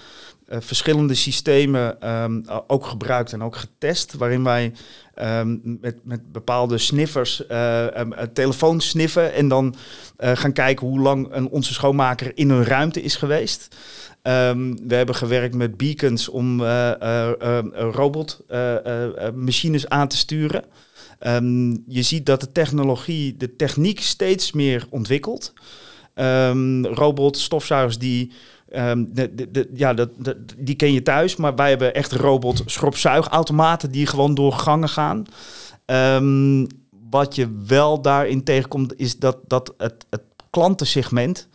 verschillende 0.49 1.13
systemen 1.13 2.13
um, 2.23 2.43
ook 2.67 2.85
gebruikt 2.85 3.33
en 3.33 3.43
ook 3.43 3.55
getest, 3.55 4.13
waarin 4.13 4.43
wij 4.43 4.73
um, 5.21 5.77
met, 5.81 5.97
met 6.03 6.31
bepaalde 6.31 6.77
sniffers 6.77 7.43
um, 7.51 8.13
telefoon 8.33 8.81
sniffen 8.81 9.33
en 9.33 9.47
dan 9.47 9.75
gaan 10.17 10.53
kijken 10.53 10.87
hoe 10.87 10.99
lang 10.99 11.27
een, 11.31 11.49
onze 11.49 11.73
schoonmaker 11.73 12.31
in 12.35 12.49
een 12.49 12.63
ruimte 12.63 13.01
is 13.01 13.15
geweest. 13.15 13.75
We 14.21 14.95
hebben 14.95 15.15
gewerkt 15.15 15.55
met 15.55 15.77
beacons 15.77 16.29
om 16.29 16.61
uh, 16.61 16.91
uh, 17.01 17.59
robotmachines 17.71 19.89
aan 19.89 20.07
te 20.07 20.17
sturen. 20.17 20.63
Je 21.87 22.01
ziet 22.01 22.25
dat 22.25 22.39
de 22.39 22.51
technologie, 22.51 23.37
de 23.37 23.55
techniek 23.55 23.99
steeds 23.99 24.51
meer 24.51 24.87
ontwikkelt. 24.89 25.53
Um, 26.15 26.85
robot, 26.85 27.37
stofzuigers 27.37 27.97
die 27.97 28.31
De, 28.69 29.69
ja, 29.73 29.95
die 30.57 30.75
ken 30.75 30.93
je 30.93 31.01
thuis, 31.01 31.35
maar 31.35 31.55
wij 31.55 31.69
hebben 31.69 31.93
echt 31.93 32.11
robot 32.11 32.63
schropzuigautomaten 32.65 33.91
die 33.91 34.05
gewoon 34.05 34.33
door 34.33 34.53
gangen 34.53 34.89
gaan. 34.89 35.25
Um, 35.85 36.67
wat 37.09 37.35
je 37.35 37.63
wel 37.65 38.01
daarin 38.01 38.43
tegenkomt, 38.43 38.99
is 38.99 39.17
dat, 39.17 39.37
dat 39.47 39.73
het, 39.77 40.05
het 40.09 40.21
klantensegment 40.49 41.47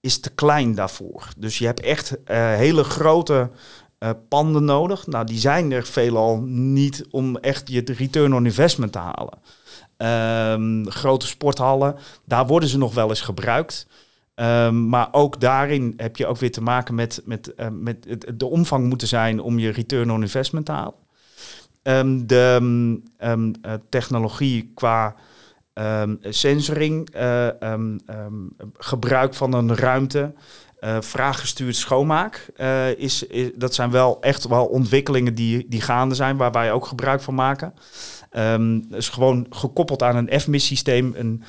is 0.00 0.20
te 0.20 0.30
klein 0.30 0.74
daarvoor. 0.74 1.28
Dus 1.36 1.58
je 1.58 1.66
hebt 1.66 1.80
echt 1.80 2.10
uh, 2.12 2.18
hele 2.54 2.84
grote 2.84 3.50
uh, 3.98 4.10
panden 4.28 4.64
nodig. 4.64 5.06
Nou, 5.06 5.26
die 5.26 5.38
zijn 5.38 5.72
er 5.72 5.86
veelal 5.86 6.40
niet 6.46 7.04
om 7.10 7.36
echt 7.36 7.68
je 7.68 7.82
return 7.96 8.34
on 8.34 8.44
investment 8.44 8.92
te 8.92 8.98
halen. 8.98 9.38
Um, 10.52 10.90
grote 10.90 11.26
sporthallen, 11.26 11.96
daar 12.24 12.46
worden 12.46 12.68
ze 12.68 12.78
nog 12.78 12.94
wel 12.94 13.08
eens 13.08 13.20
gebruikt. 13.20 13.86
Um, 14.40 14.88
maar 14.88 15.08
ook 15.10 15.40
daarin 15.40 15.94
heb 15.96 16.16
je 16.16 16.26
ook 16.26 16.36
weer 16.36 16.52
te 16.52 16.62
maken 16.62 16.94
met, 16.94 17.22
met, 17.24 17.52
uh, 17.56 17.66
met 17.72 18.06
de 18.34 18.46
omvang 18.46 18.88
moeten 18.88 19.08
zijn 19.08 19.40
om 19.40 19.58
je 19.58 19.70
return 19.70 20.10
on 20.10 20.22
investment 20.22 20.66
te 20.66 20.72
halen. 20.72 20.94
Um, 21.82 22.26
de 22.26 22.58
um, 23.18 23.52
technologie 23.88 24.72
qua 24.74 25.14
sensoring, 26.20 27.08
um, 27.62 27.98
gebruik 28.72 29.34
van 29.34 29.52
een 29.52 29.76
ruimte, 29.76 30.34
vraaggestuurd 31.00 31.76
schoonmaak. 31.76 32.52
Is, 32.96 33.26
is, 33.26 33.50
dat 33.54 33.74
zijn 33.74 33.90
wel 33.90 34.20
echt 34.20 34.46
wel 34.46 34.66
ontwikkelingen 34.66 35.34
die, 35.34 35.68
die 35.68 35.80
gaande 35.80 36.14
zijn, 36.14 36.36
waar 36.36 36.52
wij 36.52 36.72
ook 36.72 36.86
gebruik 36.86 37.20
van 37.20 37.34
maken. 37.34 37.74
Um, 38.36 38.86
is 38.90 39.08
gewoon 39.08 39.46
gekoppeld 39.50 40.02
aan 40.02 40.16
een 40.16 40.40
FMIS-systeem, 40.40 41.12
een 41.16 41.42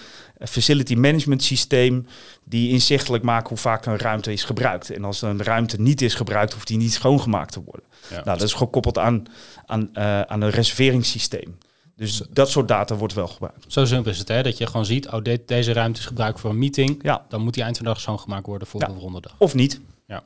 facility 0.48 0.96
management 0.96 1.44
systeem, 1.44 2.08
die 2.44 2.70
inzichtelijk 2.70 3.24
maakt 3.24 3.48
hoe 3.48 3.58
vaak 3.58 3.86
een 3.86 3.98
ruimte 3.98 4.34
is 4.34 4.44
gebruikt. 4.44 4.90
En 4.90 5.04
als 5.04 5.22
een 5.22 5.44
ruimte 5.44 5.82
niet 5.82 6.02
is 6.02 6.14
gebruikt, 6.14 6.54
hoeft 6.54 6.68
die 6.68 6.78
niet 6.78 6.94
schoongemaakt 6.94 7.52
te 7.52 7.64
worden. 7.66 7.86
Ja. 8.10 8.16
Nou, 8.16 8.38
dat 8.38 8.42
is 8.42 8.54
gekoppeld 8.54 8.98
aan, 8.98 9.24
aan, 9.66 9.90
uh, 9.94 10.22
aan 10.22 10.42
een 10.42 10.50
reserveringssysteem. 10.50 11.58
Dus 11.96 12.22
dat 12.30 12.50
soort 12.50 12.68
data 12.68 12.96
wordt 12.96 13.14
wel 13.14 13.28
gebruikt. 13.28 13.66
Zo 13.68 13.86
simpel 13.86 14.12
is 14.12 14.18
het, 14.18 14.28
hè? 14.28 14.44
Dat 14.44 14.58
je 14.58 14.68
gewoon 14.68 14.86
ziet, 14.86 15.08
oh, 15.08 15.22
de, 15.22 15.44
deze 15.46 15.74
ruimte 15.74 16.00
is 16.00 16.06
gebruikt 16.06 16.40
voor 16.40 16.50
een 16.50 16.60
meeting. 16.60 17.00
Ja. 17.02 17.26
Dan 17.30 17.42
moet 17.42 17.54
die 17.54 17.64
eind 17.64 17.78
van 17.78 17.86
de 17.86 17.92
dag 17.92 18.02
schoongemaakt 18.02 18.46
worden 18.46 18.68
voor 18.68 18.80
ja. 18.80 18.88
de 18.88 18.94
volgende 18.94 19.22
dag. 19.22 19.36
Of 19.38 19.54
niet. 19.54 19.82
Ja. 20.08 20.24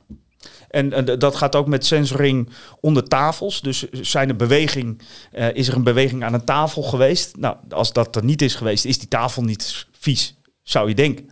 En, 0.68 0.92
en, 0.92 1.18
dat 1.18 1.36
gaat 1.36 1.56
ook 1.56 1.66
met 1.66 1.86
sensoring 1.86 2.48
onder 2.80 3.04
tafels. 3.04 3.60
Dus 3.60 3.90
zijn 3.90 4.28
er 4.28 4.36
beweging, 4.36 5.02
uh, 5.32 5.54
is 5.54 5.68
er 5.68 5.74
een 5.74 5.84
beweging 5.84 6.24
aan 6.24 6.34
een 6.34 6.44
tafel 6.44 6.82
geweest? 6.82 7.36
Nou, 7.36 7.56
als 7.70 7.92
dat 7.92 8.16
er 8.16 8.24
niet 8.24 8.42
is 8.42 8.54
geweest, 8.54 8.84
is 8.84 8.98
die 8.98 9.08
tafel 9.08 9.42
niet 9.42 9.86
vies, 9.92 10.36
zou 10.62 10.88
je 10.88 10.94
denken. 10.94 11.30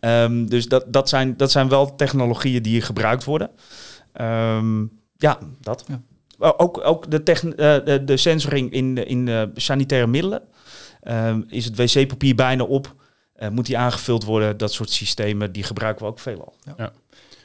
Ja. 0.00 0.24
Um, 0.24 0.48
dus 0.48 0.68
dat, 0.68 0.84
dat, 0.86 1.08
zijn, 1.08 1.36
dat 1.36 1.50
zijn 1.50 1.68
wel 1.68 1.96
technologieën 1.96 2.62
die 2.62 2.80
gebruikt 2.80 3.24
worden. 3.24 3.50
Um, 4.20 5.00
ja, 5.16 5.38
dat. 5.60 5.84
Ja. 5.88 6.00
Ook, 6.38 6.80
ook 6.84 7.10
de, 7.10 7.22
de, 7.84 8.02
de 8.04 8.16
sensoring 8.16 8.72
in, 8.72 9.06
in 9.06 9.26
uh, 9.26 9.42
sanitaire 9.54 10.06
middelen. 10.06 10.42
Uh, 11.02 11.36
is 11.48 11.64
het 11.64 11.76
wc-papier 11.76 12.34
bijna 12.34 12.64
op? 12.64 12.94
Uh, 13.36 13.48
moet 13.48 13.66
die 13.66 13.78
aangevuld 13.78 14.24
worden? 14.24 14.56
Dat 14.56 14.72
soort 14.72 14.90
systemen, 14.90 15.52
die 15.52 15.62
gebruiken 15.62 16.04
we 16.04 16.10
ook 16.10 16.18
veelal. 16.18 16.54
Ja. 16.76 16.92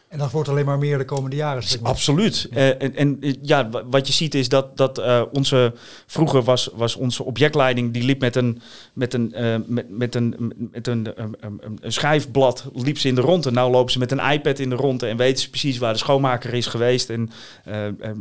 En 0.10 0.18
dat 0.18 0.32
wordt 0.32 0.50
alleen 0.50 0.66
maar 0.66 0.78
meer 0.78 0.98
de 0.98 1.06
komende 1.06 1.36
jaren. 1.36 1.64
Zeg 1.64 1.80
maar. 1.80 1.92
Absoluut. 1.92 2.48
Ja. 2.52 2.58
Uh, 2.58 2.82
en, 2.82 2.96
en, 2.96 3.38
ja, 3.42 3.70
wat 3.90 4.08
je 4.08 4.14
ziet 4.14 4.36
is 4.36 4.50
dat, 4.50 4.78
dat 4.78 5.00
uh, 5.00 5.22
onze 5.32 5.74
vroeger 6.06 6.44
was, 6.44 6.70
was 6.74 6.96
onze 6.96 7.24
objectleiding 7.24 7.94
die 7.94 8.04
liep 8.04 8.20
met 8.20 8.36
een 8.36 8.62
met 8.94 9.14
een 9.14 9.34
uh, 9.36 9.56
met, 9.66 9.90
met 9.90 10.16
een 10.16 10.54
met 10.72 10.88
een, 10.88 11.08
een, 11.40 11.80
schijfblad 11.82 12.70
liep 12.74 12.98
ze 12.98 13.08
in 13.08 13.16
de 13.16 13.22
ronde. 13.22 13.52
Nou 13.52 13.72
lopen 13.72 13.92
ze 13.92 14.00
met 14.00 14.12
een 14.12 14.32
iPad 14.32 14.60
in 14.60 14.70
de 14.70 14.76
ronde 14.76 15.08
en 15.08 15.18
weten 15.18 15.42
ze 15.42 15.50
precies 15.50 15.78
waar 15.78 15.94
de 15.94 16.00
schoonmaker 16.00 16.54
is 16.54 16.66
geweest 16.66 17.10
en 17.10 17.30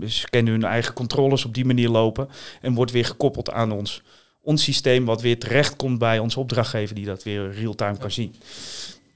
ze 0.07 0.29
kennen 0.31 0.53
hun 0.53 0.65
eigen 0.65 0.95
controles 0.95 1.45
op 1.45 1.55
die 1.55 1.65
manier 1.65 1.89
lopen 1.89 2.29
en 2.61 2.75
wordt 2.75 2.91
weer 2.91 3.05
gekoppeld 3.05 3.51
aan 3.51 3.73
ons 3.73 4.03
ons 4.43 4.63
systeem 4.63 5.05
wat 5.05 5.21
weer 5.21 5.39
terecht 5.39 5.77
komt 5.77 5.99
bij 5.99 6.19
onze 6.19 6.41
opdrachtgever 6.41 6.95
die 6.95 7.05
dat 7.05 7.23
weer 7.23 7.53
real-time 7.53 7.99
kan 7.99 8.11
zien. 8.11 8.35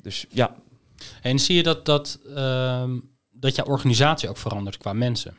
Dus 0.03 0.27
ja, 0.29 0.55
en 1.23 1.39
zie 1.39 1.57
je 1.57 1.63
dat, 1.63 1.85
dat, 1.85 2.19
uh, 2.29 2.91
dat 3.31 3.57
jouw 3.57 3.67
organisatie 3.67 4.29
ook 4.29 4.37
verandert 4.37 4.77
qua 4.77 4.93
mensen? 4.93 5.37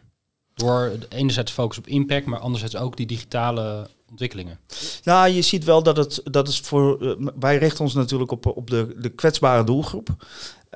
Door 0.53 0.91
enerzijds 1.09 1.51
focus 1.51 1.77
op 1.77 1.87
impact, 1.87 2.25
maar 2.25 2.39
anderzijds 2.39 2.75
ook 2.75 2.97
die 2.97 3.05
digitale 3.05 3.87
ontwikkelingen. 4.09 4.59
Nou, 5.03 5.29
je 5.29 5.41
ziet 5.41 5.63
wel 5.63 5.83
dat 5.83 5.97
het, 5.97 6.21
dat 6.23 6.47
is 6.47 6.59
voor. 6.59 7.01
Uh, 7.01 7.27
wij 7.39 7.57
richten 7.57 7.83
ons 7.83 7.93
natuurlijk 7.93 8.31
op, 8.31 8.45
op 8.45 8.69
de, 8.69 8.95
de 8.97 9.09
kwetsbare 9.09 9.63
doelgroep. 9.63 10.15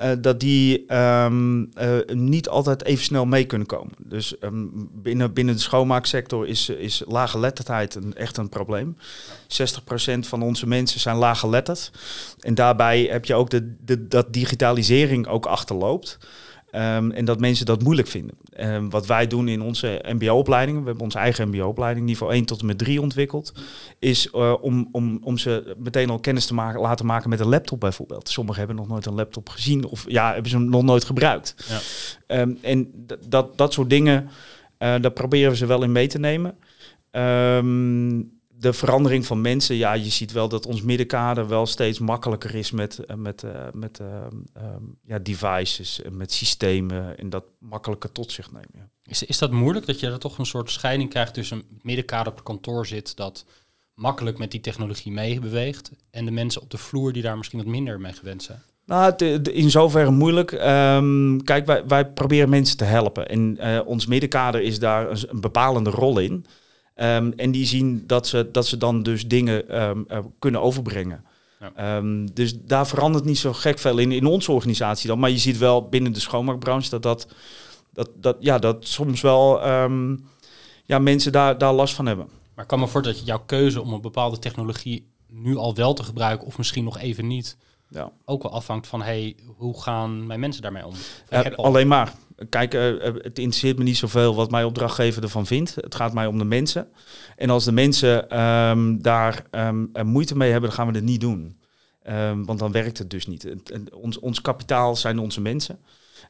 Uh, 0.02 0.10
dat 0.20 0.40
die 0.40 0.94
um, 0.94 1.60
uh, 1.60 1.98
niet 2.06 2.48
altijd 2.48 2.84
even 2.84 3.04
snel 3.04 3.24
mee 3.24 3.44
kunnen 3.44 3.66
komen. 3.66 3.92
Dus 3.98 4.34
um, 4.40 4.88
binnen, 4.92 5.32
binnen 5.32 5.54
de 5.54 5.60
schoonmaaksector 5.60 6.46
is, 6.46 6.68
is 6.68 7.02
lage 7.06 7.52
een, 7.94 8.14
echt 8.14 8.36
een 8.36 8.48
probleem. 8.48 8.96
60% 10.16 10.18
van 10.18 10.42
onze 10.42 10.66
mensen 10.66 11.00
zijn 11.00 11.16
laaggeletterd. 11.16 11.90
En 12.40 12.54
daarbij 12.54 13.02
heb 13.02 13.24
je 13.24 13.34
ook 13.34 13.50
de, 13.50 14.08
dat 14.08 14.32
digitalisering 14.32 15.26
ook 15.26 15.46
achterloopt. 15.46 16.18
Um, 16.72 17.10
en 17.10 17.24
dat 17.24 17.40
mensen 17.40 17.66
dat 17.66 17.82
moeilijk 17.82 18.08
vinden. 18.08 18.36
Um, 18.60 18.90
wat 18.90 19.06
wij 19.06 19.26
doen 19.26 19.48
in 19.48 19.62
onze 19.62 20.04
MBO-opleidingen, 20.08 20.80
we 20.80 20.86
hebben 20.86 21.04
onze 21.04 21.18
eigen 21.18 21.48
MBO-opleiding, 21.48 22.06
niveau 22.06 22.32
1 22.32 22.44
tot 22.44 22.60
en 22.60 22.66
met 22.66 22.78
3 22.78 23.00
ontwikkeld, 23.00 23.52
is 23.98 24.28
uh, 24.34 24.54
om, 24.60 24.88
om, 24.92 25.18
om 25.22 25.38
ze 25.38 25.76
meteen 25.78 26.10
al 26.10 26.18
kennis 26.18 26.46
te 26.46 26.54
maken, 26.54 26.80
laten 26.80 27.06
maken 27.06 27.30
met 27.30 27.40
een 27.40 27.48
laptop 27.48 27.80
bijvoorbeeld. 27.80 28.28
Sommigen 28.28 28.58
hebben 28.58 28.76
nog 28.76 28.88
nooit 28.88 29.06
een 29.06 29.14
laptop 29.14 29.48
gezien 29.48 29.84
of 29.84 30.04
ja, 30.08 30.32
hebben 30.32 30.50
ze 30.50 30.56
hem 30.56 30.70
nog 30.70 30.82
nooit 30.82 31.04
gebruikt. 31.04 31.54
Ja. 32.26 32.40
Um, 32.40 32.58
en 32.62 33.06
dat, 33.28 33.58
dat 33.58 33.72
soort 33.72 33.90
dingen, 33.90 34.22
uh, 34.22 34.28
daar 34.78 35.10
proberen 35.10 35.50
we 35.50 35.56
ze 35.56 35.66
wel 35.66 35.82
in 35.82 35.92
mee 35.92 36.06
te 36.06 36.18
nemen. 36.18 36.54
De 38.60 38.72
verandering 38.72 39.26
van 39.26 39.40
mensen, 39.40 39.76
ja, 39.76 39.92
je 39.92 40.10
ziet 40.10 40.32
wel 40.32 40.48
dat 40.48 40.66
ons 40.66 40.82
middenkader 40.82 41.48
wel 41.48 41.66
steeds 41.66 41.98
makkelijker 41.98 42.54
is 42.54 42.70
met, 42.70 43.00
uh, 43.10 43.16
met, 43.16 43.42
uh, 43.42 43.50
met 43.72 43.98
um, 43.98 44.98
ja, 45.04 45.18
devices, 45.18 46.02
en 46.02 46.16
met 46.16 46.32
systemen 46.32 47.18
en 47.18 47.30
dat 47.30 47.44
makkelijker 47.58 48.12
tot 48.12 48.32
zich 48.32 48.52
nemen. 48.52 48.68
Ja. 48.72 48.88
Is, 49.02 49.22
is 49.22 49.38
dat 49.38 49.50
moeilijk 49.50 49.86
dat 49.86 50.00
je 50.00 50.06
er 50.06 50.18
toch 50.18 50.38
een 50.38 50.46
soort 50.46 50.70
scheiding 50.70 51.10
krijgt 51.10 51.34
tussen 51.34 51.56
een 51.56 51.78
middenkader 51.82 52.32
op 52.32 52.44
kantoor 52.44 52.86
zit 52.86 53.16
dat 53.16 53.44
makkelijk 53.94 54.38
met 54.38 54.50
die 54.50 54.60
technologie 54.60 55.12
meebeweegt 55.12 55.90
en 56.10 56.24
de 56.24 56.30
mensen 56.30 56.62
op 56.62 56.70
de 56.70 56.78
vloer 56.78 57.12
die 57.12 57.22
daar 57.22 57.36
misschien 57.36 57.58
wat 57.58 57.68
minder 57.68 58.00
mee 58.00 58.12
gewend 58.12 58.42
zijn? 58.42 58.62
Nou, 58.84 59.14
in 59.42 59.70
zoverre 59.70 60.10
moeilijk. 60.10 60.52
Um, 60.52 61.44
kijk, 61.44 61.66
wij, 61.66 61.86
wij 61.86 62.06
proberen 62.06 62.48
mensen 62.48 62.76
te 62.76 62.84
helpen. 62.84 63.28
En 63.28 63.58
uh, 63.60 63.80
ons 63.84 64.06
middenkader 64.06 64.60
is 64.60 64.78
daar 64.78 65.10
een, 65.10 65.18
een 65.28 65.40
bepalende 65.40 65.90
rol 65.90 66.18
in. 66.18 66.46
Um, 67.00 67.32
en 67.32 67.50
die 67.50 67.66
zien 67.66 68.04
dat 68.06 68.26
ze, 68.26 68.48
dat 68.52 68.66
ze 68.66 68.76
dan 68.76 69.02
dus 69.02 69.26
dingen 69.26 69.82
um, 69.82 70.04
uh, 70.08 70.18
kunnen 70.38 70.62
overbrengen. 70.62 71.24
Ja. 71.76 72.02
dus 72.32 72.60
daar 72.60 72.86
verandert 72.86 73.24
niet 73.24 73.38
zo 73.38 73.52
gek 73.52 73.78
veel 73.78 73.98
in, 73.98 74.12
in 74.12 74.26
onze 74.26 74.52
organisatie 74.52 75.08
dan. 75.08 75.18
Maar 75.18 75.30
je 75.30 75.38
ziet 75.38 75.58
wel 75.58 75.88
binnen 75.88 76.12
de 76.12 76.20
schoonmaakbranche 76.20 76.90
dat, 76.90 77.02
dat, 77.02 77.26
dat, 77.92 78.10
dat, 78.14 78.36
ja, 78.40 78.58
dat 78.58 78.86
soms 78.86 79.20
wel 79.20 79.66
ja, 80.84 80.98
mensen 80.98 81.32
daar, 81.32 81.58
daar 81.58 81.72
last 81.72 81.94
van 81.94 82.06
hebben. 82.06 82.28
Maar 82.54 82.64
ik 82.64 82.70
kan 82.70 82.78
me 82.78 82.86
voorstellen 82.86 83.18
dat 83.18 83.26
jouw 83.26 83.42
keuze 83.46 83.80
om 83.80 83.92
een 83.92 84.00
bepaalde 84.00 84.38
technologie 84.38 85.06
nu 85.26 85.56
al 85.56 85.74
wel 85.74 85.94
te 85.94 86.02
gebruiken 86.02 86.46
of 86.46 86.58
misschien 86.58 86.84
nog 86.84 86.98
even 86.98 87.26
niet 87.26 87.56
ja. 87.88 88.12
ook 88.24 88.42
wel 88.42 88.52
afhangt 88.52 88.86
van 88.86 89.02
hey, 89.02 89.36
hoe 89.56 89.82
gaan 89.82 90.26
mijn 90.26 90.40
mensen 90.40 90.62
daarmee 90.62 90.86
om? 90.86 90.94
Uh, 91.30 91.40
alleen 91.56 91.88
maar. 91.88 92.12
Kijk, 92.48 92.74
uh, 92.74 93.02
het 93.02 93.38
interesseert 93.38 93.78
me 93.78 93.84
niet 93.84 93.96
zoveel 93.96 94.34
wat 94.34 94.50
mijn 94.50 94.64
opdrachtgever 94.64 95.22
ervan 95.22 95.46
vindt. 95.46 95.74
Het 95.74 95.94
gaat 95.94 96.12
mij 96.12 96.26
om 96.26 96.38
de 96.38 96.44
mensen. 96.44 96.88
En 97.36 97.50
als 97.50 97.64
de 97.64 97.72
mensen 97.72 98.40
um, 98.40 99.02
daar 99.02 99.44
um, 99.50 99.90
moeite 100.04 100.36
mee 100.36 100.50
hebben, 100.50 100.68
dan 100.68 100.78
gaan 100.78 100.88
we 100.88 100.94
het 100.94 101.04
niet 101.04 101.20
doen. 101.20 101.60
Um, 102.08 102.44
want 102.44 102.58
dan 102.58 102.72
werkt 102.72 102.98
het 102.98 103.10
dus 103.10 103.26
niet. 103.26 103.70
En 103.70 103.94
ons, 103.94 104.18
ons 104.18 104.40
kapitaal 104.40 104.96
zijn 104.96 105.18
onze 105.18 105.40
mensen. 105.40 105.78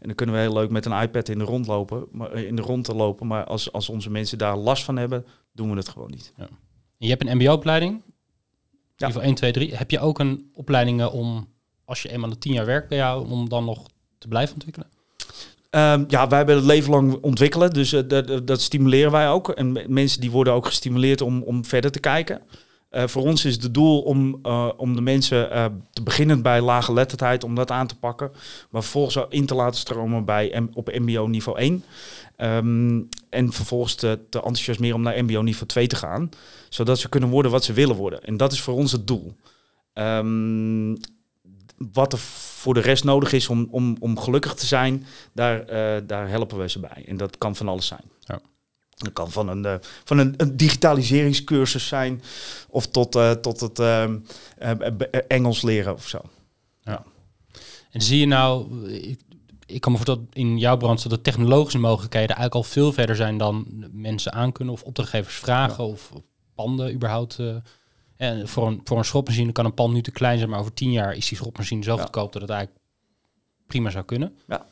En 0.01 0.07
dan 0.07 0.15
kunnen 0.15 0.35
we 0.35 0.41
heel 0.41 0.53
leuk 0.53 0.71
met 0.71 0.87
een 0.87 1.01
iPad 1.03 1.29
in 1.29 1.39
de 1.39 1.45
rond 1.45 1.67
lopen, 1.67 2.07
maar, 2.13 2.33
in 2.33 2.57
de 2.57 2.63
rond 2.63 2.85
te 2.85 2.95
lopen. 2.95 3.27
Maar 3.27 3.45
als, 3.45 3.73
als 3.73 3.89
onze 3.89 4.11
mensen 4.11 4.39
daar 4.39 4.57
last 4.57 4.85
van 4.85 4.97
hebben, 4.97 5.27
doen 5.53 5.71
we 5.71 5.77
het 5.77 5.89
gewoon 5.89 6.11
niet. 6.11 6.33
Ja. 6.37 6.49
Je 6.97 7.09
hebt 7.09 7.27
een 7.27 7.37
MBO-opleiding. 7.37 7.93
Ja. 7.93 9.07
In 9.07 9.07
ieder 9.07 9.07
geval 9.07 9.23
1, 9.23 9.35
2, 9.35 9.53
3. 9.53 9.75
Heb 9.75 9.91
je 9.91 10.01
ook 10.01 10.19
een 10.19 10.51
opleiding 10.55 11.05
om, 11.05 11.49
als 11.85 12.03
je 12.03 12.11
eenmaal 12.11 12.31
de 12.31 12.39
tien 12.39 12.53
jaar 12.53 12.67
werkt 12.67 12.89
bij 12.89 12.99
jou, 12.99 13.31
om 13.31 13.49
dan 13.49 13.65
nog 13.65 13.87
te 14.19 14.29
blijven 14.29 14.55
ontwikkelen? 14.55 14.89
Um, 15.71 16.05
ja, 16.09 16.29
wij 16.29 16.39
hebben 16.39 16.57
het 16.57 16.65
leven 16.65 16.91
lang 16.91 17.19
ontwikkelen, 17.21 17.73
dus 17.73 17.93
uh, 17.93 18.01
dat, 18.45 18.61
stimuleren 18.61 19.13
wij 19.13 19.29
ook. 19.29 19.49
En 19.49 19.85
mensen 19.87 20.21
die 20.21 20.31
worden 20.31 20.53
ook 20.53 20.67
gestimuleerd 20.67 21.21
om, 21.21 21.43
om 21.43 21.65
verder 21.65 21.91
te 21.91 22.01
kijken. 22.01 22.43
Uh, 22.91 23.07
voor 23.07 23.23
ons 23.23 23.45
is 23.45 23.63
het 23.63 23.75
doel 23.75 24.01
om, 24.01 24.39
uh, 24.43 24.69
om 24.77 24.95
de 24.95 25.01
mensen 25.01 25.49
te 25.93 26.03
beginnen 26.03 26.43
bij 26.43 26.61
lage 26.61 26.93
letterheid, 26.93 27.45
om 27.45 27.55
dat 27.55 27.71
aan 27.71 27.87
te 27.87 27.99
pakken. 27.99 28.31
Maar 28.71 28.83
vervolgens 28.83 29.27
in 29.29 29.47
te 29.47 29.55
laten 29.55 29.81
stromen 29.81 30.25
bij, 30.25 30.69
op 30.75 30.99
MBO 30.99 31.27
niveau 31.27 31.59
1. 31.59 31.85
Um, 32.37 33.09
en 33.31 33.53
vervolgens 33.53 33.95
te, 33.95 34.19
te 34.31 34.39
enthousiasmeren 34.39 34.97
om 34.97 35.03
naar 35.03 35.25
MBO 35.25 35.43
niveau 35.43 35.67
2 35.67 35.87
te 35.87 35.97
gaan. 35.97 36.29
Zodat 36.69 36.99
ze 36.99 37.09
kunnen 37.09 37.29
worden 37.29 37.51
wat 37.51 37.65
ze 37.65 37.73
willen 37.73 37.97
worden. 37.97 38.23
En 38.23 38.37
dat 38.37 38.53
is 38.53 38.61
voor 38.61 38.75
ons 38.75 38.93
het 38.93 39.07
doel. 39.07 39.37
Um, 39.95 40.97
wat 41.93 42.13
er 42.13 42.19
voor 42.59 42.75
de 42.75 42.81
rest 42.81 43.05
nodig 43.05 43.33
is 43.33 43.49
om, 43.49 43.69
om, 43.71 43.97
om 44.01 44.19
gelukkig 44.19 44.55
te 44.55 44.67
zijn, 44.67 45.07
daar, 45.33 45.61
uh, 45.61 46.03
daar 46.07 46.29
helpen 46.29 46.59
we 46.59 46.69
ze 46.69 46.81
bij. 46.81 47.05
En 47.07 47.17
dat 47.17 47.39
kan 47.39 47.57
van 47.57 47.69
alles 47.69 47.87
zijn. 47.87 48.05
Ja. 48.21 48.41
Dat 48.97 49.13
kan 49.13 49.31
van 49.31 49.49
een, 49.49 49.65
uh, 49.65 49.75
van 50.05 50.19
een, 50.19 50.35
een, 50.37 50.57
digitaliseringscursus 50.57 51.87
zijn 51.87 52.23
of 52.69 52.87
tot, 52.87 53.17
uh, 53.17 53.31
tot 53.31 53.61
het 53.61 53.79
ehm, 53.79 54.19
Engels 55.29 55.63
leren 55.63 55.95
of 55.95 56.09
zo. 56.09 56.21
Ja. 56.83 57.05
En 57.91 58.03
zie 58.03 58.19
je 58.19 58.27
nou, 58.27 58.87
ik, 58.91 59.21
ik 59.67 59.81
kan 59.81 59.93
me 59.93 59.99
voorstellen 59.99 60.29
dat 60.29 60.37
in 60.37 60.59
jouw 60.59 60.77
branche 60.77 61.09
dat 61.09 61.19
de 61.19 61.31
technologische 61.31 61.79
mogelijkheden 61.79 62.37
eigenlijk 62.37 62.55
al 62.55 62.73
veel 62.73 62.93
verder 62.93 63.17
zijn 63.17 63.39
dan 63.39 63.67
mensen 63.93 64.33
aankunnen 64.33 64.75
of 64.75 64.83
opdrachtgevers 64.83 65.35
vragen 65.35 65.85
ja. 65.85 65.91
of 65.91 66.13
panden 66.55 66.95
überhaupt. 66.95 67.39
En 68.19 68.49
voor 68.49 68.67
een, 68.67 68.81
voor 68.85 68.99
een 68.99 69.05
schropmachine 69.05 69.53
kan 69.53 69.65
een 69.65 69.75
pand 69.75 69.93
nu 69.93 70.03
te 70.03 70.11
klein 70.11 70.39
zijn, 70.39 70.51
maar 70.51 70.59
over 70.59 70.75
tien 70.75 70.93
jaar 70.93 71.17
is 71.17 71.29
die 71.29 71.39
schropmachine 71.39 71.83
zo 71.83 71.97
goedkoop 71.97 72.33
dat 72.33 72.43
het 72.43 72.51
eigenlijk 72.51 72.81
prima 73.67 73.91
zou 73.91 74.05
kunnen. 74.05 74.37
Ja. 74.47 74.67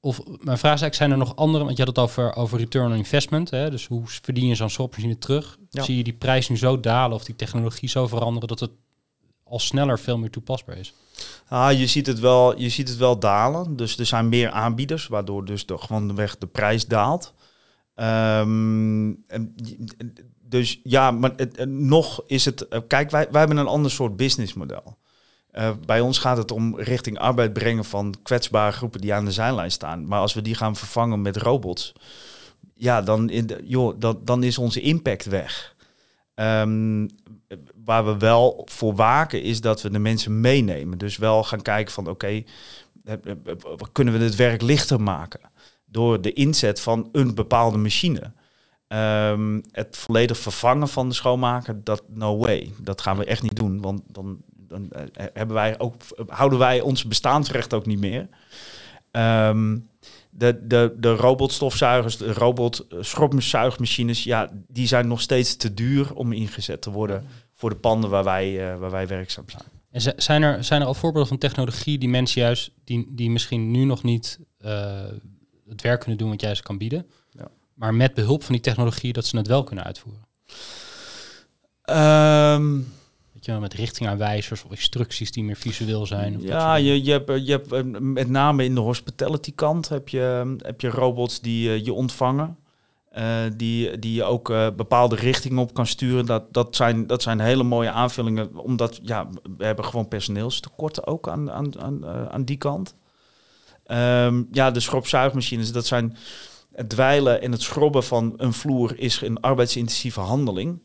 Of 0.00 0.20
mijn 0.26 0.58
vraag 0.58 0.74
is 0.74 0.82
eigenlijk, 0.82 0.94
zijn 0.94 1.10
er 1.10 1.16
nog 1.16 1.36
andere, 1.36 1.64
want 1.64 1.76
je 1.76 1.84
had 1.84 1.96
het 1.96 2.04
over, 2.04 2.36
over 2.36 2.58
return 2.58 2.90
on 2.90 2.96
investment, 2.96 3.50
hè? 3.50 3.70
dus 3.70 3.86
hoe 3.86 4.02
verdien 4.06 4.46
je 4.46 4.54
zo'n 4.54 4.70
schropmachine 4.70 5.18
terug? 5.18 5.58
Ja. 5.70 5.82
Zie 5.82 5.96
je 5.96 6.04
die 6.04 6.12
prijs 6.12 6.48
nu 6.48 6.56
zo 6.56 6.80
dalen 6.80 7.16
of 7.16 7.24
die 7.24 7.36
technologie 7.36 7.88
zo 7.88 8.06
veranderen 8.06 8.48
dat 8.48 8.60
het 8.60 8.70
al 9.44 9.58
sneller 9.58 9.98
veel 9.98 10.18
meer 10.18 10.30
toepasbaar 10.30 10.76
is? 10.76 10.92
Ah, 11.48 11.78
je, 11.78 11.86
ziet 11.86 12.06
het 12.06 12.18
wel, 12.18 12.58
je 12.58 12.68
ziet 12.68 12.88
het 12.88 12.98
wel 12.98 13.18
dalen. 13.18 13.76
Dus 13.76 13.98
er 13.98 14.06
zijn 14.06 14.28
meer 14.28 14.50
aanbieders, 14.50 15.06
waardoor 15.06 15.44
dus 15.44 15.66
de, 15.66 15.78
gewoon 15.78 16.08
de 16.08 16.14
weg 16.14 16.38
de 16.38 16.46
prijs 16.46 16.86
daalt. 16.86 17.34
Um, 17.94 19.24
dus 20.48 20.80
ja, 20.82 21.10
maar 21.10 21.32
het, 21.36 21.64
nog 21.68 22.22
is 22.26 22.44
het. 22.44 22.68
Eh, 22.68 22.80
kijk, 22.86 23.10
wij, 23.10 23.28
wij 23.30 23.40
hebben 23.40 23.58
een 23.58 23.66
ander 23.66 23.90
soort 23.90 24.16
businessmodel. 24.16 24.96
Uh, 25.52 25.70
bij 25.86 26.00
ons 26.00 26.18
gaat 26.18 26.36
het 26.36 26.50
om 26.50 26.78
richting 26.80 27.18
arbeid 27.18 27.52
brengen 27.52 27.84
van 27.84 28.14
kwetsbare 28.22 28.72
groepen 28.72 29.00
die 29.00 29.14
aan 29.14 29.24
de 29.24 29.32
zijlijn 29.32 29.70
staan. 29.70 30.06
Maar 30.06 30.20
als 30.20 30.34
we 30.34 30.42
die 30.42 30.54
gaan 30.54 30.76
vervangen 30.76 31.22
met 31.22 31.36
robots, 31.36 31.92
ja, 32.74 33.02
dan, 33.02 33.30
in 33.30 33.50
joh, 33.64 34.00
dan, 34.24 34.42
is 34.42 34.58
onze 34.58 34.80
impact 34.80 35.24
weg. 35.24 35.76
Um, 36.34 37.08
waar 37.84 38.04
we 38.04 38.16
wel 38.16 38.62
voor 38.64 38.94
waken 38.94 39.42
is 39.42 39.60
dat 39.60 39.82
we 39.82 39.90
de 39.90 39.98
mensen 39.98 40.40
meenemen. 40.40 40.98
Dus 40.98 41.16
wel 41.16 41.44
gaan 41.44 41.62
kijken 41.62 41.92
van 41.92 42.08
oké, 42.08 42.42
kunnen 43.92 44.18
we 44.18 44.24
het 44.24 44.36
werk 44.36 44.62
lichter 44.62 45.00
maken? 45.00 45.40
Door 45.84 46.20
de 46.20 46.32
inzet 46.32 46.80
van 46.80 47.08
een 47.12 47.34
bepaalde 47.34 47.78
machine. 47.78 48.32
Um, 48.88 49.62
het 49.70 49.96
volledig 49.96 50.38
vervangen 50.38 50.88
van 50.88 51.08
de 51.08 51.14
schoonmaker, 51.14 51.84
dat 51.84 52.02
no 52.08 52.36
way. 52.36 52.72
Dat 52.80 53.00
gaan 53.00 53.16
we 53.16 53.24
echt 53.24 53.42
niet 53.42 53.56
doen, 53.56 53.80
want 53.80 54.02
dan, 54.06 54.42
dan 54.56 54.88
uh, 54.92 55.02
hebben 55.14 55.54
wij 55.56 55.78
ook, 55.78 55.94
houden 56.26 56.58
wij 56.58 56.80
ons 56.80 57.04
bestaansrecht 57.04 57.74
ook 57.74 57.86
niet 57.86 57.98
meer. 57.98 58.28
Um, 59.10 59.88
de, 60.30 60.66
de, 60.66 60.94
de 60.98 61.14
robotstofzuigers, 61.14 62.16
de 62.16 62.32
robot 62.32 62.86
schropzuigmachines, 63.00 64.24
ja, 64.24 64.50
die 64.68 64.86
zijn 64.86 65.08
nog 65.08 65.20
steeds 65.20 65.56
te 65.56 65.74
duur 65.74 66.14
om 66.14 66.32
ingezet 66.32 66.82
te 66.82 66.90
worden 66.90 67.26
voor 67.54 67.70
de 67.70 67.76
panden 67.76 68.10
waar 68.10 68.24
wij, 68.24 68.78
waar 68.78 68.90
wij 68.90 69.06
werkzaam 69.06 69.44
zijn. 69.50 69.62
En 69.90 70.22
zijn 70.22 70.42
er, 70.42 70.64
zijn 70.64 70.80
er 70.80 70.86
al 70.86 70.94
voorbeelden 70.94 71.28
van 71.28 71.38
technologie 71.38 71.98
die 71.98 72.08
mensen 72.08 72.40
juist, 72.40 72.70
die, 72.84 73.06
die 73.10 73.30
misschien 73.30 73.70
nu 73.70 73.84
nog 73.84 74.02
niet 74.02 74.38
het 75.68 75.82
werk 75.82 76.00
kunnen 76.00 76.18
doen 76.18 76.30
wat 76.30 76.40
jij 76.40 76.54
ze 76.54 76.62
kan 76.62 76.78
bieden. 76.78 77.06
Maar 77.78 77.94
met 77.94 78.14
behulp 78.14 78.44
van 78.44 78.52
die 78.52 78.62
technologie 78.62 79.12
dat 79.12 79.26
ze 79.26 79.36
het 79.36 79.46
wel 79.46 79.64
kunnen 79.64 79.84
uitvoeren? 79.84 80.26
Um, 81.90 82.96
Weet 83.38 83.44
je, 83.44 83.60
met 83.60 83.74
richtingaanwijzers 83.74 84.64
of 84.64 84.70
instructies 84.70 85.32
die 85.32 85.44
meer 85.44 85.56
visueel 85.56 86.06
zijn. 86.06 86.36
Of 86.36 86.42
ja, 86.42 86.74
je, 86.74 87.04
je, 87.04 87.10
hebt, 87.10 87.46
je 87.46 87.50
hebt 87.50 87.72
eh, 87.72 87.82
met 88.00 88.28
name 88.28 88.64
in 88.64 88.74
de 88.74 88.80
hospitality 88.80 89.54
kant 89.54 89.88
heb 89.88 90.08
je, 90.08 90.56
heb 90.58 90.80
je 90.80 90.88
robots 90.88 91.40
die 91.40 91.68
uh, 91.68 91.84
je 91.84 91.92
ontvangen. 91.92 92.56
Uh, 93.18 93.24
die, 93.56 93.98
die 93.98 94.14
je 94.14 94.24
ook 94.24 94.50
uh, 94.50 94.66
bepaalde 94.76 95.16
richtingen 95.16 95.58
op 95.58 95.74
kan 95.74 95.86
sturen. 95.86 96.26
Dat, 96.26 96.52
dat, 96.52 96.76
zijn, 96.76 97.06
dat 97.06 97.22
zijn 97.22 97.40
hele 97.40 97.62
mooie 97.62 97.90
aanvullingen. 97.90 98.56
Omdat 98.56 99.00
ja, 99.02 99.28
we 99.56 99.64
hebben 99.64 99.84
gewoon 99.84 100.08
personeelstekorten 100.08 101.06
ook 101.06 101.28
aan, 101.28 101.50
aan, 101.50 101.80
aan, 101.80 102.06
aan 102.06 102.44
die 102.44 102.56
kant. 102.56 102.94
Um, 103.86 104.48
ja, 104.50 104.70
de 104.70 104.80
schropzuigmachines, 104.80 105.72
dat 105.72 105.86
zijn 105.86 106.16
het 106.78 106.88
dweilen 106.88 107.42
en 107.42 107.52
het 107.52 107.62
schrobben 107.62 108.04
van 108.04 108.34
een 108.36 108.52
vloer 108.52 108.98
is 108.98 109.20
een 109.20 109.40
arbeidsintensieve 109.40 110.20
handeling. 110.20 110.82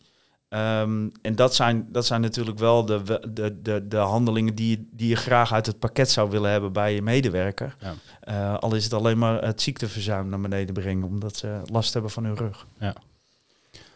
Um, 0.49 1.11
en 1.21 1.35
dat 1.35 1.55
zijn, 1.55 1.87
dat 1.91 2.05
zijn 2.05 2.21
natuurlijk 2.21 2.59
wel 2.59 2.85
de, 2.85 3.01
de, 3.33 3.61
de, 3.61 3.87
de 3.87 3.97
handelingen 3.97 4.55
die, 4.55 4.89
die 4.91 5.09
je 5.09 5.15
graag 5.15 5.53
uit 5.53 5.65
het 5.65 5.79
pakket 5.79 6.09
zou 6.09 6.29
willen 6.29 6.51
hebben 6.51 6.73
bij 6.73 6.93
je 6.93 7.01
medewerker. 7.01 7.75
Ja. 7.79 7.95
Uh, 8.29 8.57
al 8.59 8.75
is 8.75 8.83
het 8.83 8.93
alleen 8.93 9.17
maar 9.17 9.43
het 9.43 9.61
ziekteverzuim 9.61 10.29
naar 10.29 10.41
beneden 10.41 10.73
brengen, 10.73 11.07
omdat 11.07 11.37
ze 11.37 11.61
last 11.65 11.93
hebben 11.93 12.11
van 12.11 12.23
hun 12.23 12.35
rug. 12.35 12.67
Ja. 12.79 12.95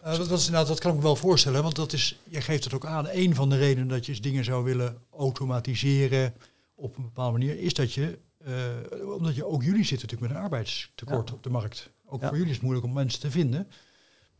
Uh, 0.05 0.17
dat, 0.17 0.29
dat, 0.29 0.39
is, 0.39 0.49
nou, 0.49 0.67
dat 0.67 0.79
kan 0.79 0.91
ik 0.91 0.97
me 0.97 1.03
wel 1.03 1.15
voorstellen, 1.15 1.63
want 1.63 1.75
dat 1.75 1.93
is, 1.93 2.19
je 2.29 2.41
geeft 2.41 2.63
het 2.63 2.73
ook 2.73 2.85
aan. 2.85 3.07
Een 3.11 3.35
van 3.35 3.49
de 3.49 3.57
redenen 3.57 3.87
dat 3.87 4.05
je 4.05 4.19
dingen 4.19 4.43
zou 4.43 4.63
willen 4.63 4.97
automatiseren 5.17 6.33
op 6.75 6.97
een 6.97 7.03
bepaalde 7.03 7.37
manier, 7.37 7.59
is 7.59 7.73
dat 7.73 7.93
je, 7.93 8.17
uh, 8.47 9.13
omdat 9.13 9.35
je 9.35 9.45
ook 9.45 9.63
jullie 9.63 9.85
zitten 9.85 10.07
natuurlijk 10.07 10.21
met 10.21 10.31
een 10.31 10.43
arbeidstekort 10.43 11.29
ja. 11.29 11.35
op 11.35 11.43
de 11.43 11.49
markt. 11.49 11.89
Ook 12.05 12.21
ja. 12.21 12.27
voor 12.27 12.37
jullie 12.37 12.51
is 12.51 12.55
het 12.55 12.63
moeilijk 12.63 12.87
om 12.87 12.93
mensen 12.93 13.19
te 13.19 13.31
vinden. 13.31 13.67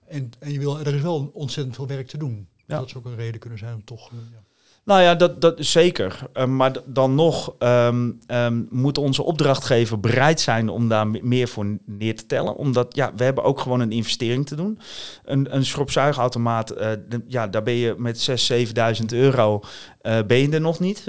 En, 0.06 0.32
en 0.39 0.52
je 0.52 0.60
wil, 0.60 0.80
er 0.80 0.96
is 0.96 1.02
wel 1.02 1.32
ontzettend 1.34 1.76
veel 1.76 1.88
werk 1.88 2.08
te 2.08 2.17
doen. 2.17 2.48
Ja. 2.65 2.80
Dat 2.80 2.89
zou 2.89 3.04
ook 3.04 3.12
een 3.12 3.17
reden 3.17 3.39
kunnen 3.39 3.60
zijn 3.60 3.74
om 3.74 3.84
toch... 3.84 4.12
Uh, 4.12 4.20
ja. 4.32 4.43
Nou 4.88 5.02
ja, 5.02 5.15
dat, 5.15 5.41
dat 5.41 5.56
zeker. 5.58 6.19
Uh, 6.34 6.45
maar 6.45 6.71
dan 6.86 7.15
nog 7.15 7.56
um, 7.60 8.19
moet 8.69 8.97
onze 8.97 9.23
opdrachtgever 9.23 10.00
bereid 10.00 10.39
zijn 10.39 10.69
om 10.69 10.88
daar 10.88 11.08
meer 11.08 11.47
voor 11.47 11.78
neer 11.86 12.15
te 12.15 12.26
tellen. 12.26 12.56
Omdat 12.56 12.95
ja, 12.95 13.12
we 13.15 13.23
hebben 13.23 13.43
ook 13.43 13.60
gewoon 13.60 13.80
een 13.80 13.91
investering 13.91 14.45
te 14.47 14.56
doen. 14.56 14.80
Een, 15.26 15.56
een 15.56 15.65
schropzuigautomaat, 15.65 16.78
uh, 16.78 16.89
ja, 17.28 17.47
daar 17.47 17.63
ben 17.63 17.73
je 17.73 17.95
met 17.97 18.30
6.000, 18.52 19.02
7.000 19.02 19.06
euro 19.08 19.60
uh, 20.02 20.17
ben 20.28 20.38
je 20.38 20.50
er 20.50 20.62
nog 20.62 20.80
niet. 20.80 21.04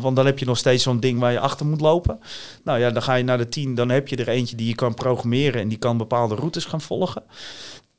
want 0.00 0.16
dan 0.16 0.26
heb 0.26 0.38
je 0.38 0.46
nog 0.46 0.58
steeds 0.58 0.82
zo'n 0.82 1.00
ding 1.00 1.18
waar 1.18 1.32
je 1.32 1.40
achter 1.40 1.66
moet 1.66 1.80
lopen. 1.80 2.18
Nou 2.64 2.78
ja, 2.78 2.90
dan 2.90 3.02
ga 3.02 3.14
je 3.14 3.24
naar 3.24 3.38
de 3.38 3.48
10, 3.48 3.74
dan 3.74 3.88
heb 3.88 4.08
je 4.08 4.16
er 4.16 4.28
eentje 4.28 4.56
die 4.56 4.68
je 4.68 4.74
kan 4.74 4.94
programmeren 4.94 5.60
en 5.60 5.68
die 5.68 5.78
kan 5.78 5.96
bepaalde 5.96 6.34
routes 6.34 6.64
gaan 6.64 6.80
volgen. 6.80 7.22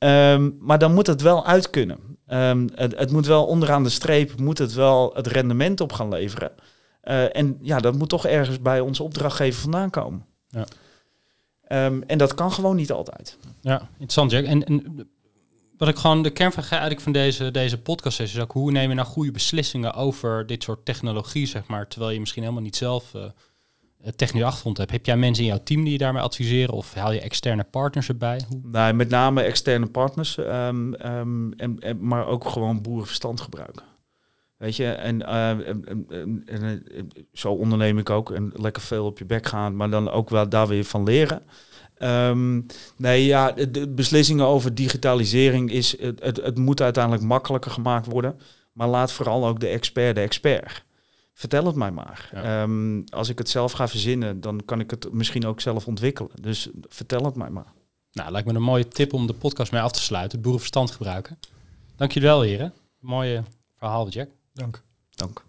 Um, 0.05 0.57
maar 0.59 0.79
dan 0.79 0.93
moet 0.93 1.07
het 1.07 1.21
wel 1.21 1.45
uit 1.45 1.69
kunnen. 1.69 1.99
Um, 2.27 2.69
het, 2.75 2.97
het, 2.97 3.11
moet 3.11 3.25
wel 3.25 3.45
onderaan 3.45 3.83
de 3.83 3.89
streep, 3.89 4.39
moet 4.39 4.57
het 4.57 4.73
wel 4.73 5.11
het 5.13 5.27
rendement 5.27 5.81
op 5.81 5.93
gaan 5.93 6.09
leveren. 6.09 6.51
Uh, 7.03 7.35
en 7.35 7.57
ja, 7.61 7.79
dat 7.79 7.95
moet 7.95 8.09
toch 8.09 8.25
ergens 8.25 8.61
bij 8.61 8.79
onze 8.79 9.03
opdrachtgever 9.03 9.61
vandaan 9.61 9.89
komen. 9.89 10.25
Ja. 10.47 10.65
Um, 11.85 12.03
en 12.03 12.17
dat 12.17 12.33
kan 12.33 12.51
gewoon 12.51 12.75
niet 12.75 12.91
altijd. 12.91 13.37
Ja, 13.61 13.81
interessant 13.91 14.31
Jack. 14.31 14.45
En, 14.45 14.63
en 14.63 15.07
wat 15.77 15.87
ik 15.87 15.95
gewoon 15.95 16.23
de 16.23 16.29
kernvraag 16.29 16.71
eigenlijk 16.71 17.01
van 17.01 17.11
deze, 17.11 17.51
deze 17.51 17.81
podcast 17.81 18.19
is, 18.19 18.33
is 18.33 18.41
ook 18.41 18.51
hoe 18.51 18.71
neem 18.71 18.89
je 18.89 18.95
nou 18.95 19.07
goede 19.07 19.31
beslissingen 19.31 19.93
over 19.93 20.45
dit 20.45 20.63
soort 20.63 20.85
technologie, 20.85 21.45
zeg 21.45 21.67
maar, 21.67 21.87
terwijl 21.87 22.11
je 22.11 22.19
misschien 22.19 22.41
helemaal 22.41 22.63
niet 22.63 22.75
zelf 22.75 23.13
uh, 23.15 23.23
technische 24.15 24.47
achtergrond 24.47 24.77
hebt. 24.77 24.91
Heb 24.91 25.05
jij 25.05 25.17
mensen 25.17 25.43
in 25.43 25.49
jouw 25.49 25.63
team 25.63 25.83
die 25.83 25.91
je 25.91 25.97
daarmee 25.97 26.21
adviseren 26.21 26.73
of 26.73 26.93
haal 26.93 27.11
je 27.11 27.21
externe 27.21 27.63
partners 27.63 28.07
erbij? 28.07 28.41
Nee, 28.63 28.93
met 28.93 29.09
name 29.09 29.41
externe 29.41 29.85
partners, 29.85 30.37
um, 30.37 30.93
um, 31.05 31.53
en, 31.53 31.79
en, 31.79 32.07
maar 32.07 32.27
ook 32.27 32.49
gewoon 32.49 32.81
boerenverstand 32.81 33.41
gebruiken. 33.41 33.83
Weet 34.57 34.75
je, 34.75 34.87
en, 34.87 35.19
uh, 35.19 35.49
en, 35.49 36.83
zo 37.33 37.51
onderneem 37.51 37.97
ik 37.97 38.09
ook 38.09 38.31
en 38.31 38.51
lekker 38.53 38.81
veel 38.81 39.05
op 39.05 39.17
je 39.17 39.25
bek 39.25 39.45
gaan, 39.45 39.75
maar 39.75 39.89
dan 39.89 40.09
ook 40.09 40.29
wel 40.29 40.49
daar 40.49 40.67
weer 40.67 40.83
van 40.83 41.03
leren. 41.03 41.41
Um, 41.99 42.65
nee, 42.97 43.25
ja, 43.25 43.51
de 43.51 43.89
beslissingen 43.89 44.45
over 44.45 44.75
digitalisering 44.75 45.71
is, 45.71 45.99
het, 45.99 46.21
het 46.21 46.57
moet 46.57 46.81
uiteindelijk 46.81 47.23
makkelijker 47.23 47.71
gemaakt 47.71 48.05
worden, 48.05 48.39
maar 48.73 48.87
laat 48.87 49.11
vooral 49.11 49.47
ook 49.47 49.59
de 49.59 49.67
expert 49.67 50.15
de 50.15 50.21
expert 50.21 50.83
vertel 51.35 51.65
het 51.65 51.75
mij 51.75 51.91
maar. 51.91 52.29
Ehm, 52.33 53.01
als 53.09 53.29
ik 53.29 53.37
het 53.37 53.49
zelf 53.49 53.71
ga 53.71 53.87
verzinnen, 53.87 54.41
dan 54.41 54.61
kan 54.65 54.79
ik 54.79 54.89
het 54.89 55.13
misschien 55.13 55.45
ook 55.45 55.61
zelf 55.61 55.87
ontwikkelen. 55.87 56.31
Dus 56.41 56.69
vertel 56.87 57.25
het 57.25 57.35
mij 57.35 57.49
maar. 57.49 57.73
Nou, 58.11 58.31
lijkt 58.31 58.47
me 58.47 58.53
een 58.53 58.61
mooie 58.61 58.87
tip 58.87 59.13
om 59.13 59.27
de 59.27 59.33
podcast 59.33 59.71
mee 59.71 59.81
af 59.81 59.91
te 59.91 60.01
sluiten. 60.01 60.41
Boerenverstand 60.41 60.91
gebruiken. 60.91 61.39
Dank 61.95 62.11
jullie 62.11 62.29
wel, 62.29 62.41
heren. 62.41 62.73
Mooie 62.99 63.43
verhaal, 63.77 64.09
Jack. 64.09 64.29
Dank. 64.53 64.83
Dank. 65.09 65.43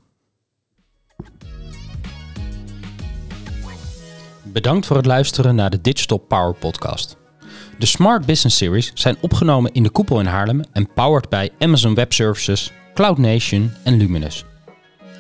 Bedankt 4.43 4.87
voor 4.87 4.97
het 4.97 5.07
luisteren 5.07 5.55
naar 5.55 5.71
de 5.71 5.81
Digital 5.81 6.19
Power 6.19 6.55
Podcast. 6.55 7.17
De 7.79 7.87
Smart 7.87 8.27
Business 8.27 8.57
Series 8.57 8.91
zijn 8.95 9.17
opgenomen 9.21 9.73
in 9.73 9.83
de 9.83 9.91
koepel 9.91 10.21
in 10.21 10.27
Haarlem 10.27 10.61
en 10.73 10.93
powered 10.93 11.29
bij 11.29 11.51
Amazon 11.59 11.95
Web 11.95 12.13
Services, 12.13 12.73
Cloud 12.95 13.19
Nation 13.19 13.73
en 13.85 13.97
Luminous. 13.97 14.45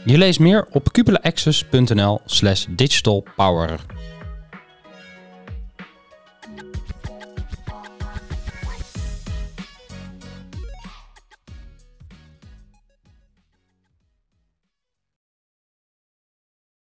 Je 0.08 0.18
leest 0.18 0.40
meer 0.40 0.66
op 0.70 0.92
cupulaaccess.nl 0.92 2.20
slash 2.24 2.66
digitalpower. 2.68 3.80